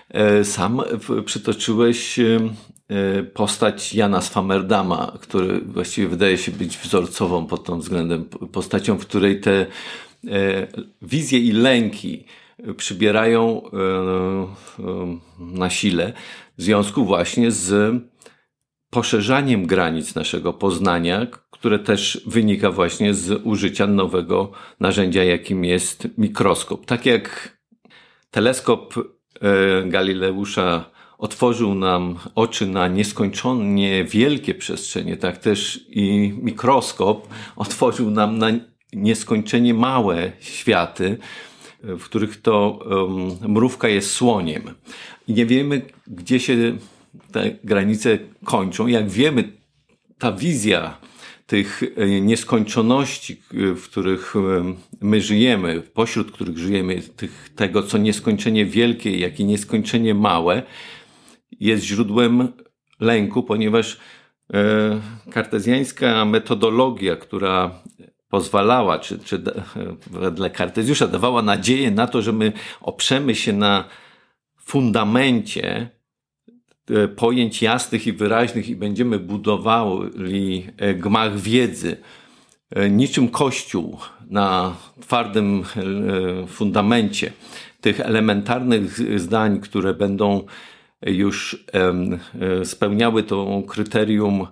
E, 0.08 0.44
sam 0.44 0.82
przytoczyłeś 1.24 2.18
e, 2.18 2.40
postać 3.34 3.94
Jana 3.94 4.20
Swammerdama, 4.20 5.18
który 5.20 5.60
właściwie 5.60 6.08
wydaje 6.08 6.38
się 6.38 6.52
być 6.52 6.78
wzorcową 6.78 7.46
pod 7.46 7.64
tym 7.64 7.80
względem, 7.80 8.24
postacią, 8.24 8.98
w 8.98 9.06
której 9.06 9.40
te 9.40 9.52
e, 9.60 9.66
wizje 11.02 11.38
i 11.38 11.52
lęki 11.52 12.24
przybierają 12.76 13.62
na 15.38 15.70
sile 15.70 16.12
w 16.58 16.62
związku 16.62 17.04
właśnie 17.04 17.50
z 17.50 17.94
poszerzaniem 18.90 19.66
granic 19.66 20.14
naszego 20.14 20.52
poznania, 20.52 21.26
które 21.50 21.78
też 21.78 22.22
wynika 22.26 22.70
właśnie 22.70 23.14
z 23.14 23.40
użycia 23.44 23.86
nowego 23.86 24.52
narzędzia, 24.80 25.24
jakim 25.24 25.64
jest 25.64 26.08
mikroskop. 26.18 26.86
Tak 26.86 27.06
jak 27.06 27.58
teleskop 28.30 28.94
e, 28.96 29.02
Galileusza 29.88 30.90
otworzył 31.18 31.74
nam 31.74 32.18
oczy 32.34 32.66
na 32.66 32.88
nieskończenie 32.88 34.04
wielkie 34.04 34.54
przestrzenie, 34.54 35.16
tak 35.16 35.38
też 35.38 35.84
i 35.88 36.34
mikroskop 36.42 37.28
otworzył 37.56 38.10
nam 38.10 38.38
na 38.38 38.50
nieskończenie 38.92 39.74
małe 39.74 40.32
światy, 40.40 41.18
w 41.82 42.04
których 42.04 42.42
to 42.42 42.78
um, 42.90 43.52
mrówka 43.52 43.88
jest 43.88 44.10
słoniem. 44.10 44.62
I 45.28 45.34
nie 45.34 45.46
wiemy, 45.46 45.82
gdzie 46.06 46.40
się 46.40 46.76
te 47.32 47.50
granice 47.64 48.18
kończą. 48.44 48.86
Jak 48.86 49.10
wiemy, 49.10 49.52
ta 50.18 50.32
wizja 50.32 50.98
tych 51.46 51.82
e, 51.96 52.20
nieskończoności, 52.20 53.32
e, 53.32 53.74
w 53.74 53.84
których 53.84 54.36
e, 54.36 54.74
my 55.00 55.20
żyjemy, 55.20 55.80
pośród 55.80 56.32
których 56.32 56.58
żyjemy, 56.58 57.02
tych, 57.02 57.50
tego, 57.56 57.82
co 57.82 57.98
nieskończenie 57.98 58.66
wielkie, 58.66 59.18
jak 59.18 59.40
i 59.40 59.44
nieskończenie 59.44 60.14
małe, 60.14 60.62
jest 61.60 61.84
źródłem 61.84 62.48
lęku, 63.00 63.42
ponieważ 63.42 63.98
kartezjańska 65.30 66.24
metodologia, 66.24 67.16
która 67.16 67.82
pozwalała, 68.28 68.98
czy, 68.98 69.18
czy 69.18 69.42
wedle 70.10 70.50
Kartezjusza 70.50 71.06
dawała 71.06 71.42
nadzieję 71.42 71.90
na 71.90 72.06
to, 72.06 72.22
że 72.22 72.32
my 72.32 72.52
oprzemy 72.80 73.34
się 73.34 73.52
na 73.52 73.84
fundamencie 74.56 75.90
E, 75.90 75.99
pojęć 77.16 77.62
jasnych 77.62 78.06
i 78.06 78.12
wyraźnych 78.12 78.68
i 78.68 78.76
będziemy 78.76 79.18
budowali 79.18 80.66
e, 80.76 80.94
gmach 80.94 81.38
wiedzy, 81.38 81.96
e, 82.70 82.90
niczym 82.90 83.28
Kościół 83.28 83.98
na 84.30 84.76
twardym 85.00 85.64
fundamencie 86.48 87.32
tych 87.80 88.00
elementarnych 88.00 89.20
zdań, 89.20 89.60
które 89.60 89.94
będą 89.94 90.44
już 91.06 91.64
spełniały 92.64 93.22
to 93.22 93.62
kryterium 93.68 94.46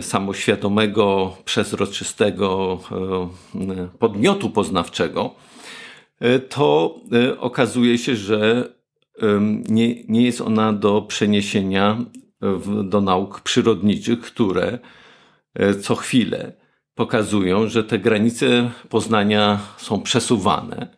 samoświadomego, 0.00 1.36
przezroczystego 1.44 2.80
podmiotu 3.98 4.50
poznawczego, 4.50 5.34
to 6.48 7.00
okazuje 7.38 7.98
się, 7.98 8.16
że 8.16 8.68
nie, 9.68 10.04
nie 10.04 10.22
jest 10.22 10.40
ona 10.40 10.72
do 10.72 11.02
przeniesienia 11.02 11.98
w, 12.40 12.88
do 12.88 13.00
nauk 13.00 13.40
przyrodniczych, 13.40 14.20
które 14.20 14.78
e, 15.54 15.74
co 15.74 15.94
chwilę 15.94 16.52
pokazują, 16.94 17.68
że 17.68 17.84
te 17.84 17.98
granice 17.98 18.70
poznania 18.88 19.60
są 19.76 20.02
przesuwane. 20.02 20.96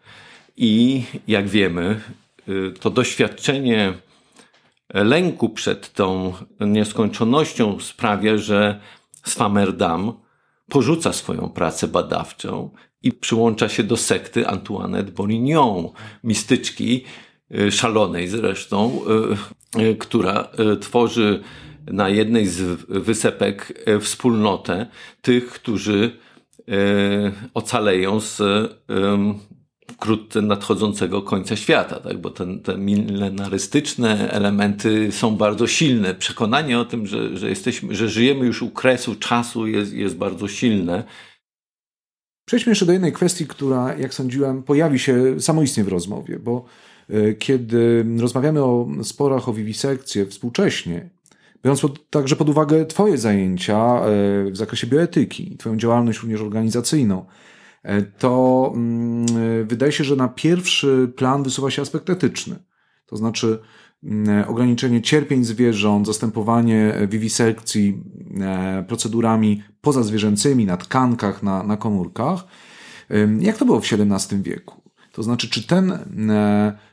I 0.56 1.02
jak 1.28 1.48
wiemy, 1.48 2.00
y, 2.48 2.72
to 2.80 2.90
doświadczenie 2.90 3.94
lęku 4.94 5.48
przed 5.48 5.92
tą 5.92 6.32
nieskończonością 6.60 7.80
sprawia, 7.80 8.36
że 8.36 8.80
Swammerdam 9.24 10.12
porzuca 10.68 11.12
swoją 11.12 11.48
pracę 11.48 11.88
badawczą 11.88 12.70
i 13.02 13.12
przyłącza 13.12 13.68
się 13.68 13.82
do 13.82 13.96
sekty 13.96 14.46
Antoinette 14.46 15.12
Bourignon, 15.12 15.88
mistyczki, 16.24 17.04
szalonej 17.70 18.28
zresztą, 18.28 19.00
y, 19.76 19.82
y, 19.82 19.96
która 19.96 20.48
tworzy 20.80 21.42
na 21.86 22.08
jednej 22.08 22.46
z 22.46 22.62
wysepek 22.88 23.84
wspólnotę 24.00 24.86
tych, 25.22 25.50
którzy 25.50 26.16
ocaleją 27.54 28.20
z 28.20 28.42
wkrótce 29.92 30.42
nadchodzącego 30.42 31.22
końca 31.22 31.56
świata, 31.56 32.00
tak? 32.00 32.18
bo 32.18 32.30
ten, 32.30 32.60
te 32.60 32.76
milenarystyczne 32.76 34.30
elementy 34.30 35.12
są 35.12 35.36
bardzo 35.36 35.66
silne. 35.66 36.14
Przekonanie 36.14 36.78
o 36.78 36.84
tym, 36.84 37.06
że, 37.06 37.36
że, 37.36 37.48
jesteśmy, 37.48 37.94
że 37.94 38.08
żyjemy 38.08 38.46
już 38.46 38.62
u 38.62 38.70
kresu 38.70 39.14
czasu 39.14 39.66
jest, 39.66 39.92
jest 39.92 40.16
bardzo 40.16 40.48
silne. 40.48 41.04
Przejdźmy 42.44 42.70
jeszcze 42.70 42.86
do 42.86 42.92
jednej 42.92 43.12
kwestii, 43.12 43.46
która, 43.46 43.94
jak 43.94 44.14
sądziłem, 44.14 44.62
pojawi 44.62 44.98
się 44.98 45.40
samoistnie 45.40 45.84
w 45.84 45.88
rozmowie, 45.88 46.38
bo 46.38 46.64
kiedy 47.38 48.06
rozmawiamy 48.18 48.64
o 48.64 48.88
sporach 49.02 49.48
o 49.48 49.52
wiwisekcję 49.52 50.26
współcześnie, 50.26 51.10
biorąc 51.64 51.80
pod, 51.80 52.10
także 52.10 52.36
pod 52.36 52.48
uwagę 52.48 52.86
Twoje 52.86 53.18
zajęcia 53.18 54.00
e, 54.00 54.04
w 54.50 54.56
zakresie 54.56 54.86
bioetyki, 54.86 55.56
Twoją 55.56 55.76
działalność 55.76 56.18
również 56.18 56.40
organizacyjną, 56.40 57.24
e, 57.82 58.02
to 58.02 58.72
mm, 58.74 59.26
wydaje 59.66 59.92
się, 59.92 60.04
że 60.04 60.16
na 60.16 60.28
pierwszy 60.28 61.12
plan 61.16 61.42
wysuwa 61.42 61.70
się 61.70 61.82
aspekt 61.82 62.10
etyczny. 62.10 62.56
To 63.06 63.16
znaczy 63.16 63.58
mm, 64.04 64.48
ograniczenie 64.48 65.02
cierpień 65.02 65.44
zwierząt, 65.44 66.06
zastępowanie 66.06 66.94
wiwisekcji 67.08 68.02
procedurami 68.88 69.62
pozazwierzęcymi 69.80 70.66
na 70.66 70.76
tkankach, 70.76 71.42
na, 71.42 71.62
na 71.62 71.76
komórkach. 71.76 72.44
Jak 73.40 73.56
to 73.56 73.64
było 73.64 73.80
w 73.80 73.92
XVII 73.92 74.42
wieku? 74.42 74.82
To 75.12 75.22
znaczy, 75.22 75.48
czy 75.48 75.66
ten 75.66 75.98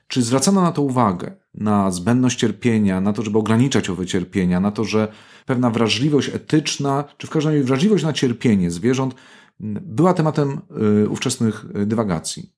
czy 0.08 0.22
zwracano 0.22 0.62
na 0.62 0.72
to 0.72 0.82
uwagę, 0.82 1.36
na 1.54 1.92
zbędność 1.92 2.40
cierpienia, 2.40 3.02
na 3.02 3.14
to, 3.14 3.22
żeby 3.22 3.38
ograniczać 3.38 3.90
owe 3.90 4.06
cierpienia, 4.06 4.60
na 4.60 4.72
to, 4.72 4.84
że 4.84 5.08
pewna 5.46 5.70
wrażliwość 5.70 6.30
etyczna, 6.30 7.04
czy 7.18 7.28
w 7.28 7.30
każdym 7.30 7.54
razie 7.54 7.64
wrażliwość 7.64 8.04
na 8.04 8.14
cierpienie 8.14 8.72
zwierząt 8.72 9.16
była 9.60 10.14
tematem 10.14 10.62
y, 11.04 11.10
ówczesnych 11.10 11.66
dywagacji? 11.86 12.52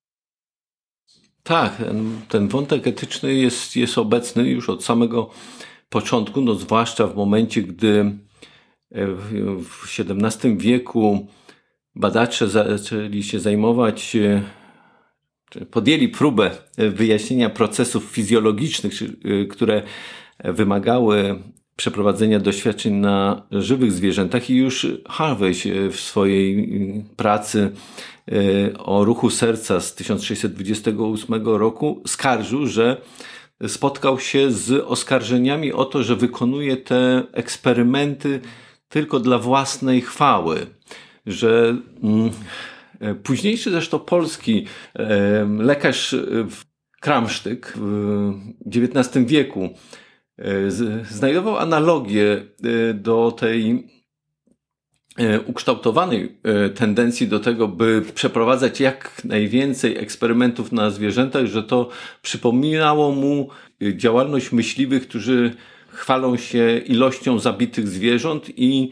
Tak, 1.43 1.77
ten, 1.77 2.21
ten 2.29 2.47
wątek 2.47 2.88
etyczny 2.88 3.33
jest, 3.33 3.75
jest 3.75 3.97
obecny 3.97 4.49
już 4.49 4.69
od 4.69 4.83
samego 4.83 5.29
początku, 5.89 6.41
no 6.41 6.55
zwłaszcza 6.55 7.07
w 7.07 7.15
momencie, 7.15 7.62
gdy 7.62 7.99
e, 8.91 9.07
w 9.57 9.99
XVII 9.99 10.57
wieku 10.57 11.27
badacze 11.95 12.47
zaczęli 12.47 13.23
się 13.23 13.39
zajmować 13.39 14.15
e, 14.15 14.41
podjęli 15.71 16.07
próbę 16.07 16.51
wyjaśnienia 16.77 17.49
procesów 17.49 18.03
fizjologicznych, 18.03 19.01
y, 19.01 19.47
które 19.49 19.83
wymagały 20.43 21.39
przeprowadzenia 21.75 22.39
doświadczeń 22.39 22.93
na 22.93 23.47
żywych 23.51 23.91
zwierzętach 23.91 24.49
i 24.49 24.55
już 24.55 24.88
Harvey 25.10 25.53
w 25.91 25.99
swojej 25.99 26.69
pracy 27.15 27.71
o 28.79 29.05
ruchu 29.05 29.29
serca 29.29 29.79
z 29.79 29.95
1628 29.95 31.57
roku 31.57 32.03
skarżył, 32.07 32.67
że 32.67 33.01
spotkał 33.67 34.19
się 34.19 34.51
z 34.51 34.86
oskarżeniami 34.86 35.73
o 35.73 35.86
to, 35.86 36.03
że 36.03 36.15
wykonuje 36.15 36.77
te 36.77 37.23
eksperymenty 37.31 38.41
tylko 38.89 39.19
dla 39.19 39.39
własnej 39.39 40.01
chwały, 40.01 40.67
że 41.25 41.77
mm, 42.03 42.29
późniejszy 43.23 43.71
zresztą 43.71 43.99
polski 43.99 44.65
lekarz 45.60 46.15
Kramsztyk 47.01 47.73
w 47.77 48.33
XIX 48.65 49.25
wieku 49.25 49.69
znajdował 51.10 51.57
analogię 51.57 52.33
e, 52.33 52.93
do 52.93 53.31
tej 53.31 53.88
e, 55.17 55.41
ukształtowanej 55.41 56.39
e, 56.43 56.69
tendencji 56.69 57.27
do 57.27 57.39
tego, 57.39 57.67
by 57.67 58.01
przeprowadzać 58.15 58.79
jak 58.79 59.21
najwięcej 59.23 59.97
eksperymentów 59.97 60.71
na 60.71 60.89
zwierzętach, 60.89 61.45
że 61.45 61.63
to 61.63 61.89
przypominało 62.21 63.12
mu 63.12 63.49
działalność 63.81 64.51
myśliwych, 64.51 65.07
którzy 65.07 65.55
chwalą 65.89 66.38
się 66.38 66.77
ilością 66.77 67.39
zabitych 67.39 67.88
zwierząt 67.88 68.45
i 68.57 68.91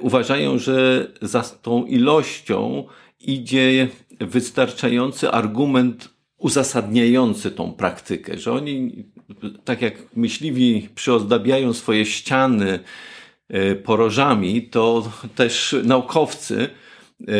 uważają, 0.00 0.58
że 0.58 1.06
za 1.22 1.42
tą 1.42 1.84
ilością 1.84 2.84
idzie 3.26 3.88
wystarczający 4.20 5.30
argument 5.30 6.08
uzasadniający 6.38 7.50
tą 7.50 7.72
praktykę, 7.72 8.38
że 8.38 8.52
oni, 8.52 9.04
tak 9.64 9.82
jak 9.82 10.16
myśliwi 10.16 10.88
przyozdabiają 10.94 11.72
swoje 11.72 12.06
ściany 12.06 12.78
e, 13.48 13.74
porożami, 13.74 14.62
to 14.62 15.12
też 15.34 15.76
naukowcy 15.84 16.68
e, 17.28 17.32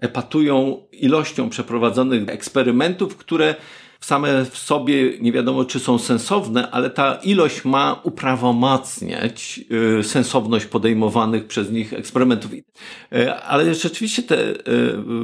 epatują 0.00 0.82
ilością 0.92 1.50
przeprowadzonych 1.50 2.28
eksperymentów, 2.28 3.16
które 3.16 3.54
same 4.00 4.44
w 4.44 4.58
sobie 4.58 5.18
nie 5.20 5.32
wiadomo, 5.32 5.64
czy 5.64 5.80
są 5.80 5.98
sensowne, 5.98 6.70
ale 6.70 6.90
ta 6.90 7.14
ilość 7.14 7.64
ma 7.64 8.00
uprawomacniać 8.02 9.60
y, 10.00 10.04
sensowność 10.04 10.66
podejmowanych 10.66 11.46
przez 11.46 11.70
nich 11.70 11.92
eksperymentów. 11.92 12.52
Y, 12.52 13.34
ale 13.34 13.74
rzeczywiście 13.74 14.22
te 14.22 14.50
y, 14.50 14.56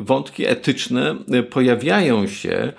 wątki 0.00 0.46
etyczne 0.46 1.16
pojawiają 1.50 2.26
się 2.26 2.72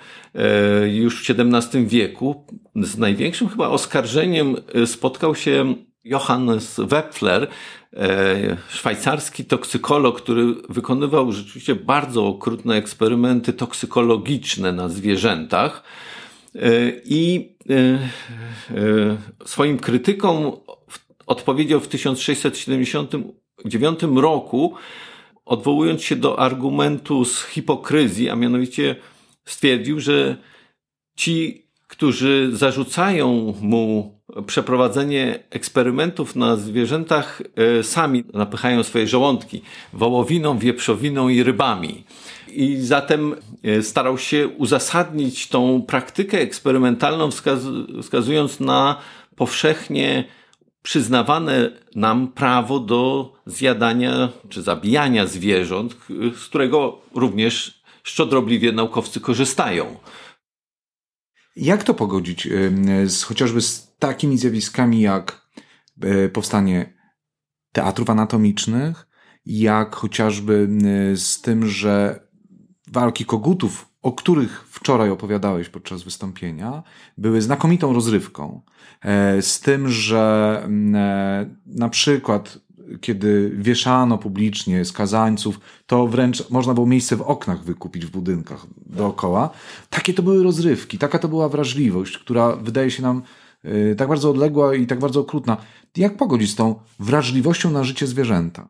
już 0.86 1.26
w 1.26 1.30
XVII 1.30 1.86
wieku. 1.86 2.46
Z 2.74 2.98
największym 2.98 3.48
chyba 3.48 3.68
oskarżeniem 3.68 4.56
spotkał 4.86 5.34
się 5.34 5.74
Johannes 6.04 6.80
Wepfler, 6.88 7.48
szwajcarski 8.68 9.44
toksykolog, 9.44 10.22
który 10.22 10.54
wykonywał 10.68 11.32
rzeczywiście 11.32 11.74
bardzo 11.74 12.26
okrutne 12.26 12.76
eksperymenty 12.76 13.52
toksykologiczne 13.52 14.72
na 14.72 14.88
zwierzętach. 14.88 15.82
E, 16.54 16.60
I 17.04 17.52
e, 17.70 17.98
swoim 19.44 19.78
krytykom 19.78 20.52
odpowiedział 21.26 21.80
w 21.80 21.88
1679 21.88 24.00
roku, 24.16 24.74
odwołując 25.44 26.02
się 26.02 26.16
do 26.16 26.38
argumentu 26.38 27.24
z 27.24 27.44
hipokryzji, 27.44 28.30
a 28.30 28.36
mianowicie 28.36 28.96
stwierdził, 29.44 30.00
że 30.00 30.36
ci, 31.16 31.66
którzy 31.88 32.50
zarzucają 32.52 33.54
mu 33.60 34.15
przeprowadzenie 34.46 35.38
eksperymentów 35.50 36.36
na 36.36 36.56
zwierzętach 36.56 37.42
e, 37.56 37.82
sami 37.82 38.24
napychają 38.34 38.82
swoje 38.82 39.06
żołądki 39.06 39.62
wołowiną, 39.92 40.58
wieprzowiną 40.58 41.28
i 41.28 41.42
rybami. 41.42 42.04
I 42.48 42.76
zatem 42.76 43.34
e, 43.62 43.82
starał 43.82 44.18
się 44.18 44.48
uzasadnić 44.48 45.48
tą 45.48 45.82
praktykę 45.82 46.40
eksperymentalną, 46.40 47.28
wskazując 48.02 48.60
na 48.60 49.00
powszechnie 49.36 50.24
przyznawane 50.82 51.70
nam 51.94 52.28
prawo 52.28 52.78
do 52.80 53.32
zjadania 53.46 54.28
czy 54.48 54.62
zabijania 54.62 55.26
zwierząt, 55.26 55.96
z 56.36 56.44
którego 56.44 56.98
również 57.14 57.82
szczodrobliwie 58.02 58.72
naukowcy 58.72 59.20
korzystają. 59.20 59.96
Jak 61.56 61.84
to 61.84 61.94
pogodzić 61.94 62.48
z, 63.06 63.22
chociażby 63.22 63.60
z 63.60 63.85
takimi 63.98 64.38
zjawiskami 64.38 65.00
jak 65.00 65.48
e, 66.02 66.28
powstanie 66.28 66.94
teatrów 67.72 68.10
anatomicznych, 68.10 69.06
jak 69.46 69.96
chociażby 69.96 70.68
z 71.14 71.40
tym, 71.40 71.66
że 71.66 72.20
walki 72.92 73.24
kogutów, 73.24 73.88
o 74.02 74.12
których 74.12 74.64
wczoraj 74.68 75.10
opowiadałeś 75.10 75.68
podczas 75.68 76.02
wystąpienia, 76.02 76.82
były 77.18 77.42
znakomitą 77.42 77.92
rozrywką. 77.92 78.62
E, 79.02 79.42
z 79.42 79.60
tym, 79.60 79.88
że 79.88 80.62
e, 80.94 81.50
na 81.66 81.88
przykład 81.88 82.58
kiedy 83.00 83.52
wieszano 83.58 84.18
publicznie 84.18 84.84
skazańców, 84.84 85.60
to 85.86 86.06
wręcz 86.06 86.50
można 86.50 86.74
było 86.74 86.86
miejsce 86.86 87.16
w 87.16 87.22
oknach 87.22 87.64
wykupić 87.64 88.06
w 88.06 88.10
budynkach 88.10 88.66
dookoła. 88.86 89.50
Takie 89.90 90.14
to 90.14 90.22
były 90.22 90.42
rozrywki, 90.42 90.98
taka 90.98 91.18
to 91.18 91.28
była 91.28 91.48
wrażliwość, 91.48 92.18
która 92.18 92.56
wydaje 92.56 92.90
się 92.90 93.02
nam 93.02 93.22
tak 93.96 94.08
bardzo 94.08 94.30
odległa 94.30 94.74
i 94.74 94.86
tak 94.86 94.98
bardzo 94.98 95.20
okrutna. 95.20 95.56
Jak 95.96 96.16
pogodzić 96.16 96.50
z 96.50 96.54
tą 96.54 96.74
wrażliwością 97.00 97.70
na 97.70 97.84
życie 97.84 98.06
zwierzęta? 98.06 98.68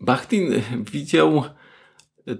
Bachtin 0.00 0.62
widział 0.92 1.42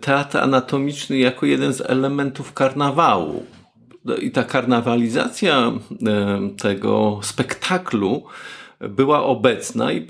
teatr 0.01 0.39
anatomiczny 0.39 1.19
jako 1.19 1.47
jeden 1.47 1.73
z 1.73 1.81
elementów 1.81 2.53
karnawału. 2.53 3.47
I 4.23 4.31
ta 4.31 4.45
karnawalizacja 4.45 5.73
tego 6.59 7.21
spektaklu 7.23 8.23
była 8.81 9.25
obecna 9.25 9.93
i 9.93 10.07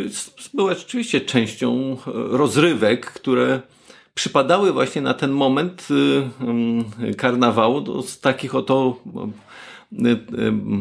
była 0.55 0.75
rzeczywiście 0.75 1.21
częścią 1.21 1.93
e, 1.93 1.97
rozrywek, 2.13 3.07
które 3.07 3.63
przypadały 4.15 4.73
właśnie 4.73 5.03
na 5.03 5.15
ten 5.15 5.31
moment 5.31 5.89
y, 7.11 7.15
karnawału 7.15 8.03
z 8.03 8.21
takich 8.21 8.55
oto 8.55 8.97
y, 9.07 9.19
y, 9.19 9.33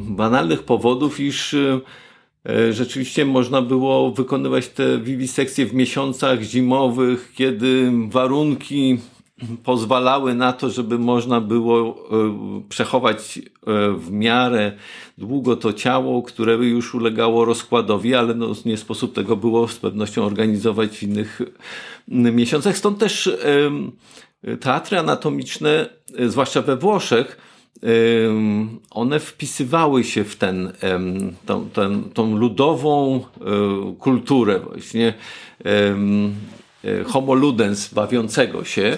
banalnych 0.09 0.63
powodów, 0.63 1.19
iż 1.19 1.53
e, 1.53 2.73
rzeczywiście 2.73 3.25
można 3.25 3.61
było 3.61 4.11
wykonywać 4.11 4.67
te 4.67 4.99
wiwisekcje 4.99 5.65
w 5.65 5.73
miesiącach 5.73 6.41
zimowych, 6.41 7.31
kiedy 7.35 7.91
warunki 8.07 8.97
pozwalały 9.63 10.35
na 10.35 10.53
to, 10.53 10.69
żeby 10.69 10.99
można 10.99 11.41
było 11.41 12.09
przechować 12.69 13.39
w 13.97 14.11
miarę 14.11 14.71
długo 15.17 15.55
to 15.55 15.73
ciało, 15.73 16.23
które 16.23 16.53
już 16.53 16.95
ulegało 16.95 17.45
rozkładowi, 17.45 18.15
ale 18.15 18.33
no 18.33 18.53
nie 18.65 18.77
sposób 18.77 19.15
tego 19.15 19.35
było 19.35 19.67
z 19.67 19.75
pewnością 19.75 20.23
organizować 20.23 20.97
w 20.97 21.03
innych 21.03 21.41
miesiącach. 22.07 22.77
Stąd 22.77 22.97
też 22.99 23.37
teatry 24.59 24.99
anatomiczne, 24.99 25.89
zwłaszcza 26.27 26.61
we 26.61 26.77
Włoszech, 26.77 27.48
one 28.89 29.19
wpisywały 29.19 30.03
się 30.03 30.23
w 30.23 30.35
ten, 30.35 30.71
tą, 31.45 31.69
ten, 31.69 32.03
tą 32.03 32.37
ludową 32.37 33.23
kulturę 33.99 34.59
właśnie 34.59 35.13
homo 37.05 37.33
ludens 37.33 37.93
bawiącego 37.93 38.63
się, 38.63 38.97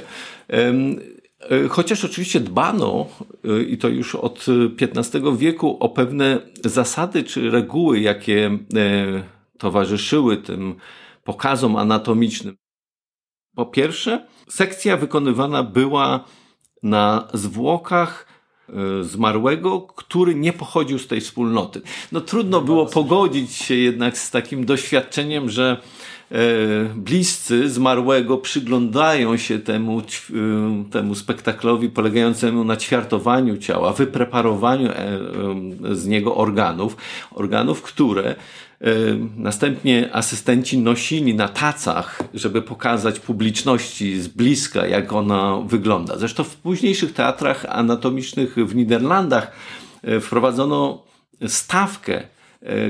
E, 1.50 1.68
chociaż 1.68 2.06
oczywiście 2.06 2.40
dbano, 2.40 3.06
e, 3.46 3.64
i 3.64 3.78
to 3.78 3.90
już 3.90 4.16
od 4.16 4.46
XV 4.82 5.38
wieku, 5.38 5.78
o 5.80 5.90
pewne 5.90 6.40
zasady 6.66 7.24
czy 7.24 7.52
reguły, 7.52 8.00
jakie 8.00 8.46
e, 8.46 9.24
towarzyszyły 9.58 10.38
tym 10.38 10.76
pokazom 11.24 11.76
anatomicznym. 11.76 12.58
Po 13.56 13.66
pierwsze, 13.66 14.28
sekcja 14.50 14.98
wykonywana 14.98 15.64
była 15.64 16.26
na 16.84 17.28
zwłokach 17.34 18.31
zmarłego, 19.02 19.82
który 19.82 20.36
nie 20.36 20.54
pochodził 20.54 21.00
z 21.00 21.08
tej 21.08 21.22
wspólnoty. 21.22 21.82
No 22.12 22.22
trudno 22.22 22.62
było 22.62 22.86
pogodzić 22.86 23.54
się 23.54 23.76
jednak 23.76 24.18
z 24.18 24.32
takim 24.32 24.66
doświadczeniem, 24.66 25.50
że 25.50 25.78
E, 26.32 26.94
bliscy 26.96 27.70
zmarłego 27.70 28.38
przyglądają 28.38 29.38
się 29.38 29.60
temu, 29.60 30.00
e, 30.00 30.04
temu 30.92 31.16
spektaklowi 31.16 31.90
polegającemu 31.90 32.64
na 32.64 32.78
ćwiartowaniu 32.78 33.58
ciała, 33.58 33.94
wypreparowaniu 33.94 34.90
e, 34.92 35.20
z 35.92 36.08
niego 36.08 36.36
organów, 36.36 36.98
organów, 37.32 37.82
które 37.82 38.36
Następnie 39.38 40.10
asystenci 40.14 40.78
nosili 40.78 41.36
na 41.36 41.48
tacach, 41.48 42.20
żeby 42.34 42.62
pokazać 42.62 43.20
publiczności 43.20 44.22
z 44.22 44.28
bliska, 44.28 44.88
jak 44.88 45.14
ona 45.14 45.58
wygląda. 45.66 46.18
Zresztą 46.18 46.44
w 46.44 46.56
późniejszych 46.56 47.14
teatrach 47.14 47.66
anatomicznych 47.70 48.56
w 48.56 48.76
Niderlandach 48.76 49.52
wprowadzono 50.22 51.04
stawkę 51.48 52.24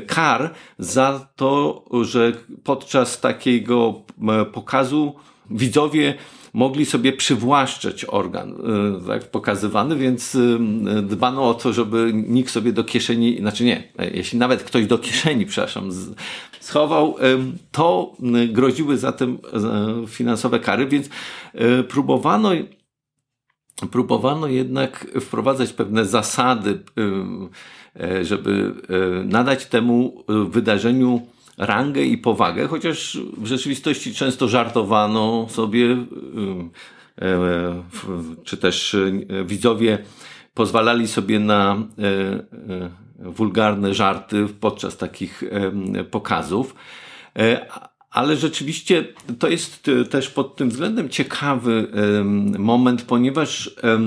kar 0.08 0.54
za 0.80 1.28
to, 1.36 1.84
że 2.02 2.32
podczas 2.64 3.20
takiego 3.20 4.02
pokazu 4.54 5.16
widzowie 5.50 6.14
mogli 6.54 6.86
sobie 6.86 7.14
przywłaszczać 7.14 8.06
organ 8.06 8.56
tak, 9.08 9.32
pokazywany, 9.32 9.96
więc 9.96 10.38
dbano 11.04 11.50
o 11.50 11.54
to, 11.54 11.74
żeby 11.74 12.12
nikt 12.14 12.52
sobie 12.52 12.74
do 12.74 12.84
kieszeni, 12.84 13.38
znaczy 13.40 13.64
nie, 13.64 13.84
jeśli 14.14 14.40
nawet 14.40 14.64
ktoś 14.64 14.86
do 14.86 14.98
kieszeni, 14.98 15.46
przepraszam, 15.46 15.90
schował, 16.60 17.16
to 17.72 18.16
groziły 18.50 18.98
zatem 18.98 19.38
finansowe 20.08 20.60
kary, 20.60 20.88
więc 20.88 21.10
próbowano 21.88 22.52
próbowano 23.92 24.48
jednak 24.48 25.08
wprowadzać 25.22 25.74
pewne 25.74 26.06
zasady, 26.06 26.80
e, 28.00 28.26
żeby 28.26 28.74
e, 29.22 29.24
nadać 29.26 29.66
temu 29.66 30.24
wydarzeniu 30.50 31.22
rangę 31.58 32.02
i 32.02 32.18
powagę, 32.18 32.68
chociaż 32.68 33.18
w 33.38 33.46
rzeczywistości 33.46 34.14
często 34.14 34.48
żartowano 34.48 35.48
sobie, 35.50 35.98
e, 37.22 37.84
czy 38.44 38.58
też 38.58 38.96
widzowie 39.46 39.98
pozwalali 40.54 41.08
sobie 41.08 41.40
na 41.40 41.84
wulgarne 43.20 43.94
żarty 43.94 44.48
podczas 44.60 44.98
takich 44.98 45.44
pokazów. 46.12 46.76
Ale 48.12 48.38
rzeczywiście 48.38 49.06
to 49.40 49.48
jest 49.48 49.88
e, 49.88 50.06
też 50.06 50.30
pod 50.30 50.56
tym 50.56 50.70
względem 50.70 51.10
ciekawy 51.10 51.88
moment, 52.60 53.02
ponieważ 53.02 53.68
e, 53.68 54.00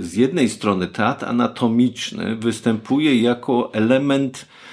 z 0.00 0.14
jednej 0.14 0.48
strony 0.48 0.86
teatr 0.86 1.24
anatomiczny 1.24 2.36
występuje 2.36 3.22
jako 3.22 3.74
element 3.74 4.46
e, 4.46 4.65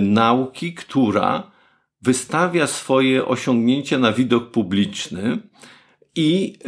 nauki, 0.00 0.74
która 0.74 1.50
wystawia 2.02 2.66
swoje 2.66 3.26
osiągnięcia 3.26 3.98
na 3.98 4.12
widok 4.12 4.50
publiczny 4.50 5.38
i 6.16 6.58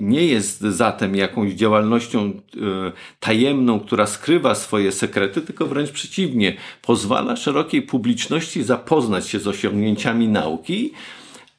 nie 0.00 0.26
jest 0.26 0.60
zatem 0.60 1.16
jakąś 1.16 1.52
działalnością 1.52 2.20
e, 2.26 2.32
tajemną, 3.20 3.80
która 3.80 4.06
skrywa 4.06 4.54
swoje 4.54 4.92
sekrety, 4.92 5.40
tylko 5.40 5.66
wręcz 5.66 5.90
przeciwnie, 5.90 6.56
pozwala 6.82 7.36
szerokiej 7.36 7.82
publiczności 7.82 8.62
zapoznać 8.62 9.28
się 9.28 9.38
z 9.38 9.46
osiągnięciami 9.46 10.28
nauki, 10.28 10.92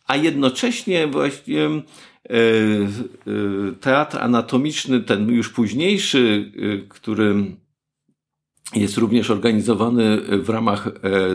a 0.08 0.16
jednocześnie 0.16 1.08
właśnie 1.08 1.66
e, 1.66 1.70
e, 1.70 2.42
teatr 3.82 4.18
anatomiczny, 4.22 5.00
ten 5.00 5.30
już 5.30 5.50
późniejszy, 5.50 6.52
który 6.90 7.36
jest 8.76 8.98
również 8.98 9.32
organizowany 9.32 10.18
w 10.22 10.50
ramach 10.50 10.90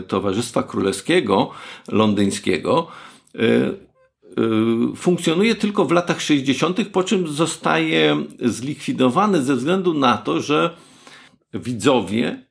Towarzystwa 0.07 0.63
Królewskiego 0.63 1.49
Londyńskiego, 1.87 2.87
Y, 4.93 4.95
funkcjonuje 4.95 5.55
tylko 5.55 5.85
w 5.85 5.91
latach 5.91 6.21
60., 6.21 6.89
po 6.89 7.03
czym 7.03 7.27
zostaje 7.27 8.23
zlikwidowany 8.39 9.43
ze 9.43 9.55
względu 9.55 9.93
na 9.93 10.17
to, 10.17 10.41
że 10.41 10.77
widzowie 11.53 12.47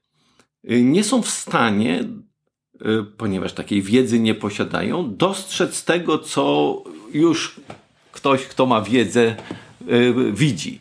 nie 0.64 1.04
są 1.04 1.22
w 1.22 1.28
stanie, 1.28 2.04
ponieważ 3.16 3.52
takiej 3.52 3.82
wiedzy 3.82 4.20
nie 4.20 4.34
posiadają, 4.34 5.16
dostrzec 5.16 5.84
tego, 5.84 6.18
co 6.18 6.82
już 7.14 7.60
ktoś, 8.12 8.42
kto 8.42 8.66
ma 8.66 8.80
wiedzę, 8.80 9.36
widzi. 10.32 10.80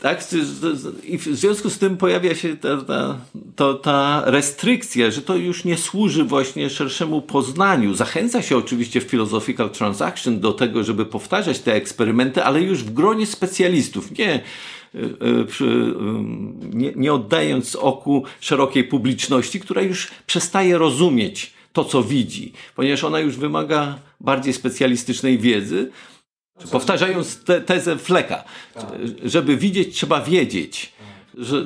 Tak? 0.00 0.24
I 1.04 1.18
w 1.18 1.24
związku 1.24 1.70
z 1.70 1.78
tym 1.78 1.96
pojawia 1.96 2.34
się 2.34 2.56
ta, 2.56 2.76
ta, 2.76 3.18
to, 3.56 3.74
ta 3.74 4.22
restrykcja, 4.26 5.10
że 5.10 5.22
to 5.22 5.36
już 5.36 5.64
nie 5.64 5.76
służy 5.78 6.24
właśnie 6.24 6.70
szerszemu 6.70 7.22
poznaniu. 7.22 7.94
Zachęca 7.94 8.42
się 8.42 8.56
oczywiście 8.56 9.00
w 9.00 9.04
Philosophical 9.04 9.70
Transaction 9.70 10.40
do 10.40 10.52
tego, 10.52 10.84
żeby 10.84 11.06
powtarzać 11.06 11.58
te 11.58 11.74
eksperymenty, 11.74 12.44
ale 12.44 12.60
już 12.60 12.84
w 12.84 12.92
gronie 12.92 13.26
specjalistów. 13.26 14.18
Nie, 14.18 14.32
e, 14.34 14.40
e, 14.98 15.02
nie, 16.72 16.92
nie 16.96 17.12
oddając 17.12 17.76
oku 17.76 18.24
szerokiej 18.40 18.84
publiczności, 18.84 19.60
która 19.60 19.82
już 19.82 20.10
przestaje 20.26 20.78
rozumieć 20.78 21.52
to, 21.72 21.84
co 21.84 22.02
widzi, 22.02 22.52
ponieważ 22.76 23.04
ona 23.04 23.20
już 23.20 23.36
wymaga 23.36 23.98
bardziej 24.20 24.52
specjalistycznej 24.52 25.38
wiedzy, 25.38 25.90
Powtarzając 26.70 27.44
te, 27.44 27.60
tezę 27.60 27.98
Fleka, 27.98 28.44
żeby 29.24 29.56
widzieć, 29.56 29.94
trzeba 29.94 30.20
wiedzieć. 30.20 30.92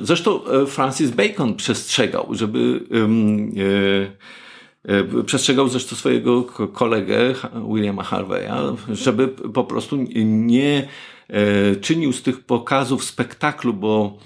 Zresztą 0.01 0.45
e, 0.45 0.65
Francis 0.65 1.11
Bacon 1.11 1.55
przestrzegał, 1.55 2.27
żeby 2.31 2.79
e, 4.87 5.19
e, 5.19 5.23
przestrzegał 5.23 5.69
zresztą 5.69 5.95
swojego 5.95 6.43
kolegę 6.73 7.33
Williama 7.73 8.03
Harveya, 8.03 8.75
żeby 8.91 9.27
po 9.27 9.63
prostu 9.63 9.97
nie 10.25 10.87
czynił 11.81 12.13
z 12.13 12.21
tych 12.21 12.39
pokazów 12.39 13.03
spektaklu, 13.03 13.73
bo 13.73 14.17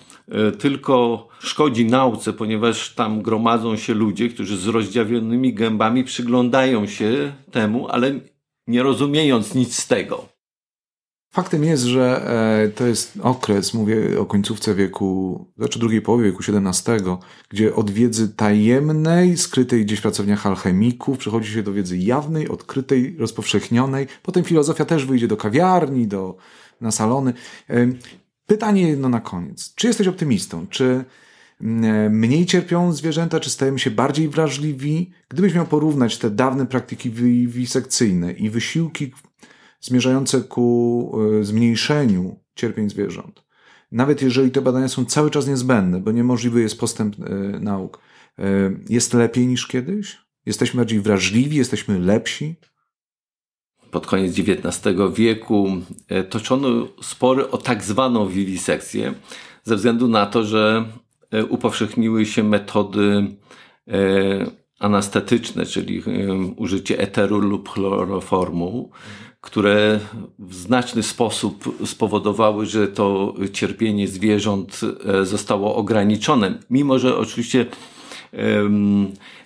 tylko 0.59 1.27
szkodzi 1.39 1.85
nauce, 1.85 2.33
ponieważ 2.33 2.93
tam 2.93 3.21
gromadzą 3.21 3.77
się 3.77 3.93
ludzie, 3.93 4.29
którzy 4.29 4.57
z 4.57 4.67
rozdziawionymi 4.67 5.53
gębami 5.53 6.03
przyglądają 6.03 6.87
się 6.87 7.33
temu, 7.51 7.87
ale 7.89 8.19
nie 8.67 8.83
rozumiejąc 8.83 9.55
nic 9.55 9.75
z 9.75 9.87
tego. 9.87 10.25
Faktem 11.33 11.63
jest, 11.63 11.83
że 11.83 12.27
e, 12.65 12.69
to 12.69 12.87
jest 12.87 13.13
okres, 13.21 13.73
mówię 13.73 14.19
o 14.19 14.25
końcówce 14.25 14.75
wieku, 14.75 15.45
znaczy 15.57 15.79
drugiej 15.79 16.01
połowie 16.01 16.23
wieku 16.23 16.43
XVII, 16.47 16.93
gdzie 17.49 17.75
od 17.75 17.91
wiedzy 17.91 18.29
tajemnej, 18.29 19.37
skrytej 19.37 19.85
gdzieś 19.85 19.99
w 19.99 20.01
pracowniach 20.01 20.47
alchemików, 20.47 21.17
przechodzi 21.17 21.51
się 21.51 21.63
do 21.63 21.73
wiedzy 21.73 21.97
jawnej, 21.97 22.49
odkrytej, 22.49 23.15
rozpowszechnionej. 23.19 24.07
Potem 24.23 24.43
filozofia 24.43 24.85
też 24.85 25.05
wyjdzie 25.05 25.27
do 25.27 25.37
kawiarni, 25.37 26.07
do, 26.07 26.37
na 26.81 26.91
salony. 26.91 27.33
E, 27.69 27.87
pytanie 28.45 28.89
jedno 28.89 29.09
na 29.09 29.19
koniec. 29.19 29.73
Czy 29.75 29.87
jesteś 29.87 30.07
optymistą? 30.07 30.67
Czy 30.67 31.05
mm, 31.61 32.19
mniej 32.19 32.45
cierpią 32.45 32.93
zwierzęta, 32.93 33.39
czy 33.39 33.49
stajemy 33.49 33.79
się 33.79 33.91
bardziej 33.91 34.29
wrażliwi? 34.29 35.11
Gdybyś 35.29 35.53
miał 35.53 35.65
porównać 35.65 36.17
te 36.17 36.29
dawne 36.29 36.65
praktyki 36.65 37.11
wisekcyjne 37.47 38.31
i 38.31 38.49
wysiłki 38.49 39.11
zmierzające 39.81 40.41
ku 40.41 41.11
e, 41.39 41.43
zmniejszeniu 41.43 42.39
cierpień 42.55 42.89
zwierząt. 42.89 43.43
Nawet 43.91 44.21
jeżeli 44.21 44.51
te 44.51 44.61
badania 44.61 44.87
są 44.87 45.05
cały 45.05 45.31
czas 45.31 45.47
niezbędne, 45.47 45.99
bo 45.99 46.11
niemożliwy 46.11 46.61
jest 46.61 46.79
postęp 46.79 47.15
e, 47.19 47.29
nauk, 47.59 47.99
e, 48.39 48.43
jest 48.89 49.13
lepiej 49.13 49.47
niż 49.47 49.67
kiedyś? 49.67 50.17
Jesteśmy 50.45 50.77
bardziej 50.77 50.99
wrażliwi, 50.99 51.57
jesteśmy 51.57 51.99
lepsi? 51.99 52.55
Pod 53.91 54.07
koniec 54.07 54.39
XIX 54.39 54.95
wieku 55.15 55.67
toczono 56.29 56.87
spory 57.01 57.49
o 57.49 57.57
tak 57.57 57.83
zwaną 57.83 58.27
wiwisekcję, 58.27 59.13
ze 59.63 59.75
względu 59.75 60.07
na 60.07 60.25
to, 60.25 60.43
że 60.43 60.85
upowszechniły 61.49 62.25
się 62.25 62.43
metody 62.43 63.27
anastetyczne, 64.81 65.65
czyli 65.65 66.03
użycie 66.55 66.99
eteru 66.99 67.39
lub 67.39 67.69
chloroformu, 67.69 68.89
które 69.41 69.99
w 70.39 70.55
znaczny 70.55 71.03
sposób 71.03 71.77
spowodowały, 71.85 72.65
że 72.65 72.87
to 72.87 73.33
cierpienie 73.53 74.07
zwierząt 74.07 74.81
e, 75.05 75.25
zostało 75.25 75.75
ograniczone. 75.75 76.59
Mimo, 76.69 76.99
że 76.99 77.17
oczywiście, 77.17 77.65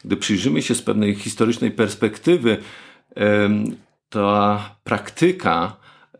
gdy 0.06 0.17
przyjrzymy 0.17 0.62
się 0.62 0.76
z 0.76 0.82
pewnej 0.82 1.15
historycznej 1.15 1.71
perspektywy, 1.71 2.58
ta 4.10 4.70
praktyka 4.84 5.78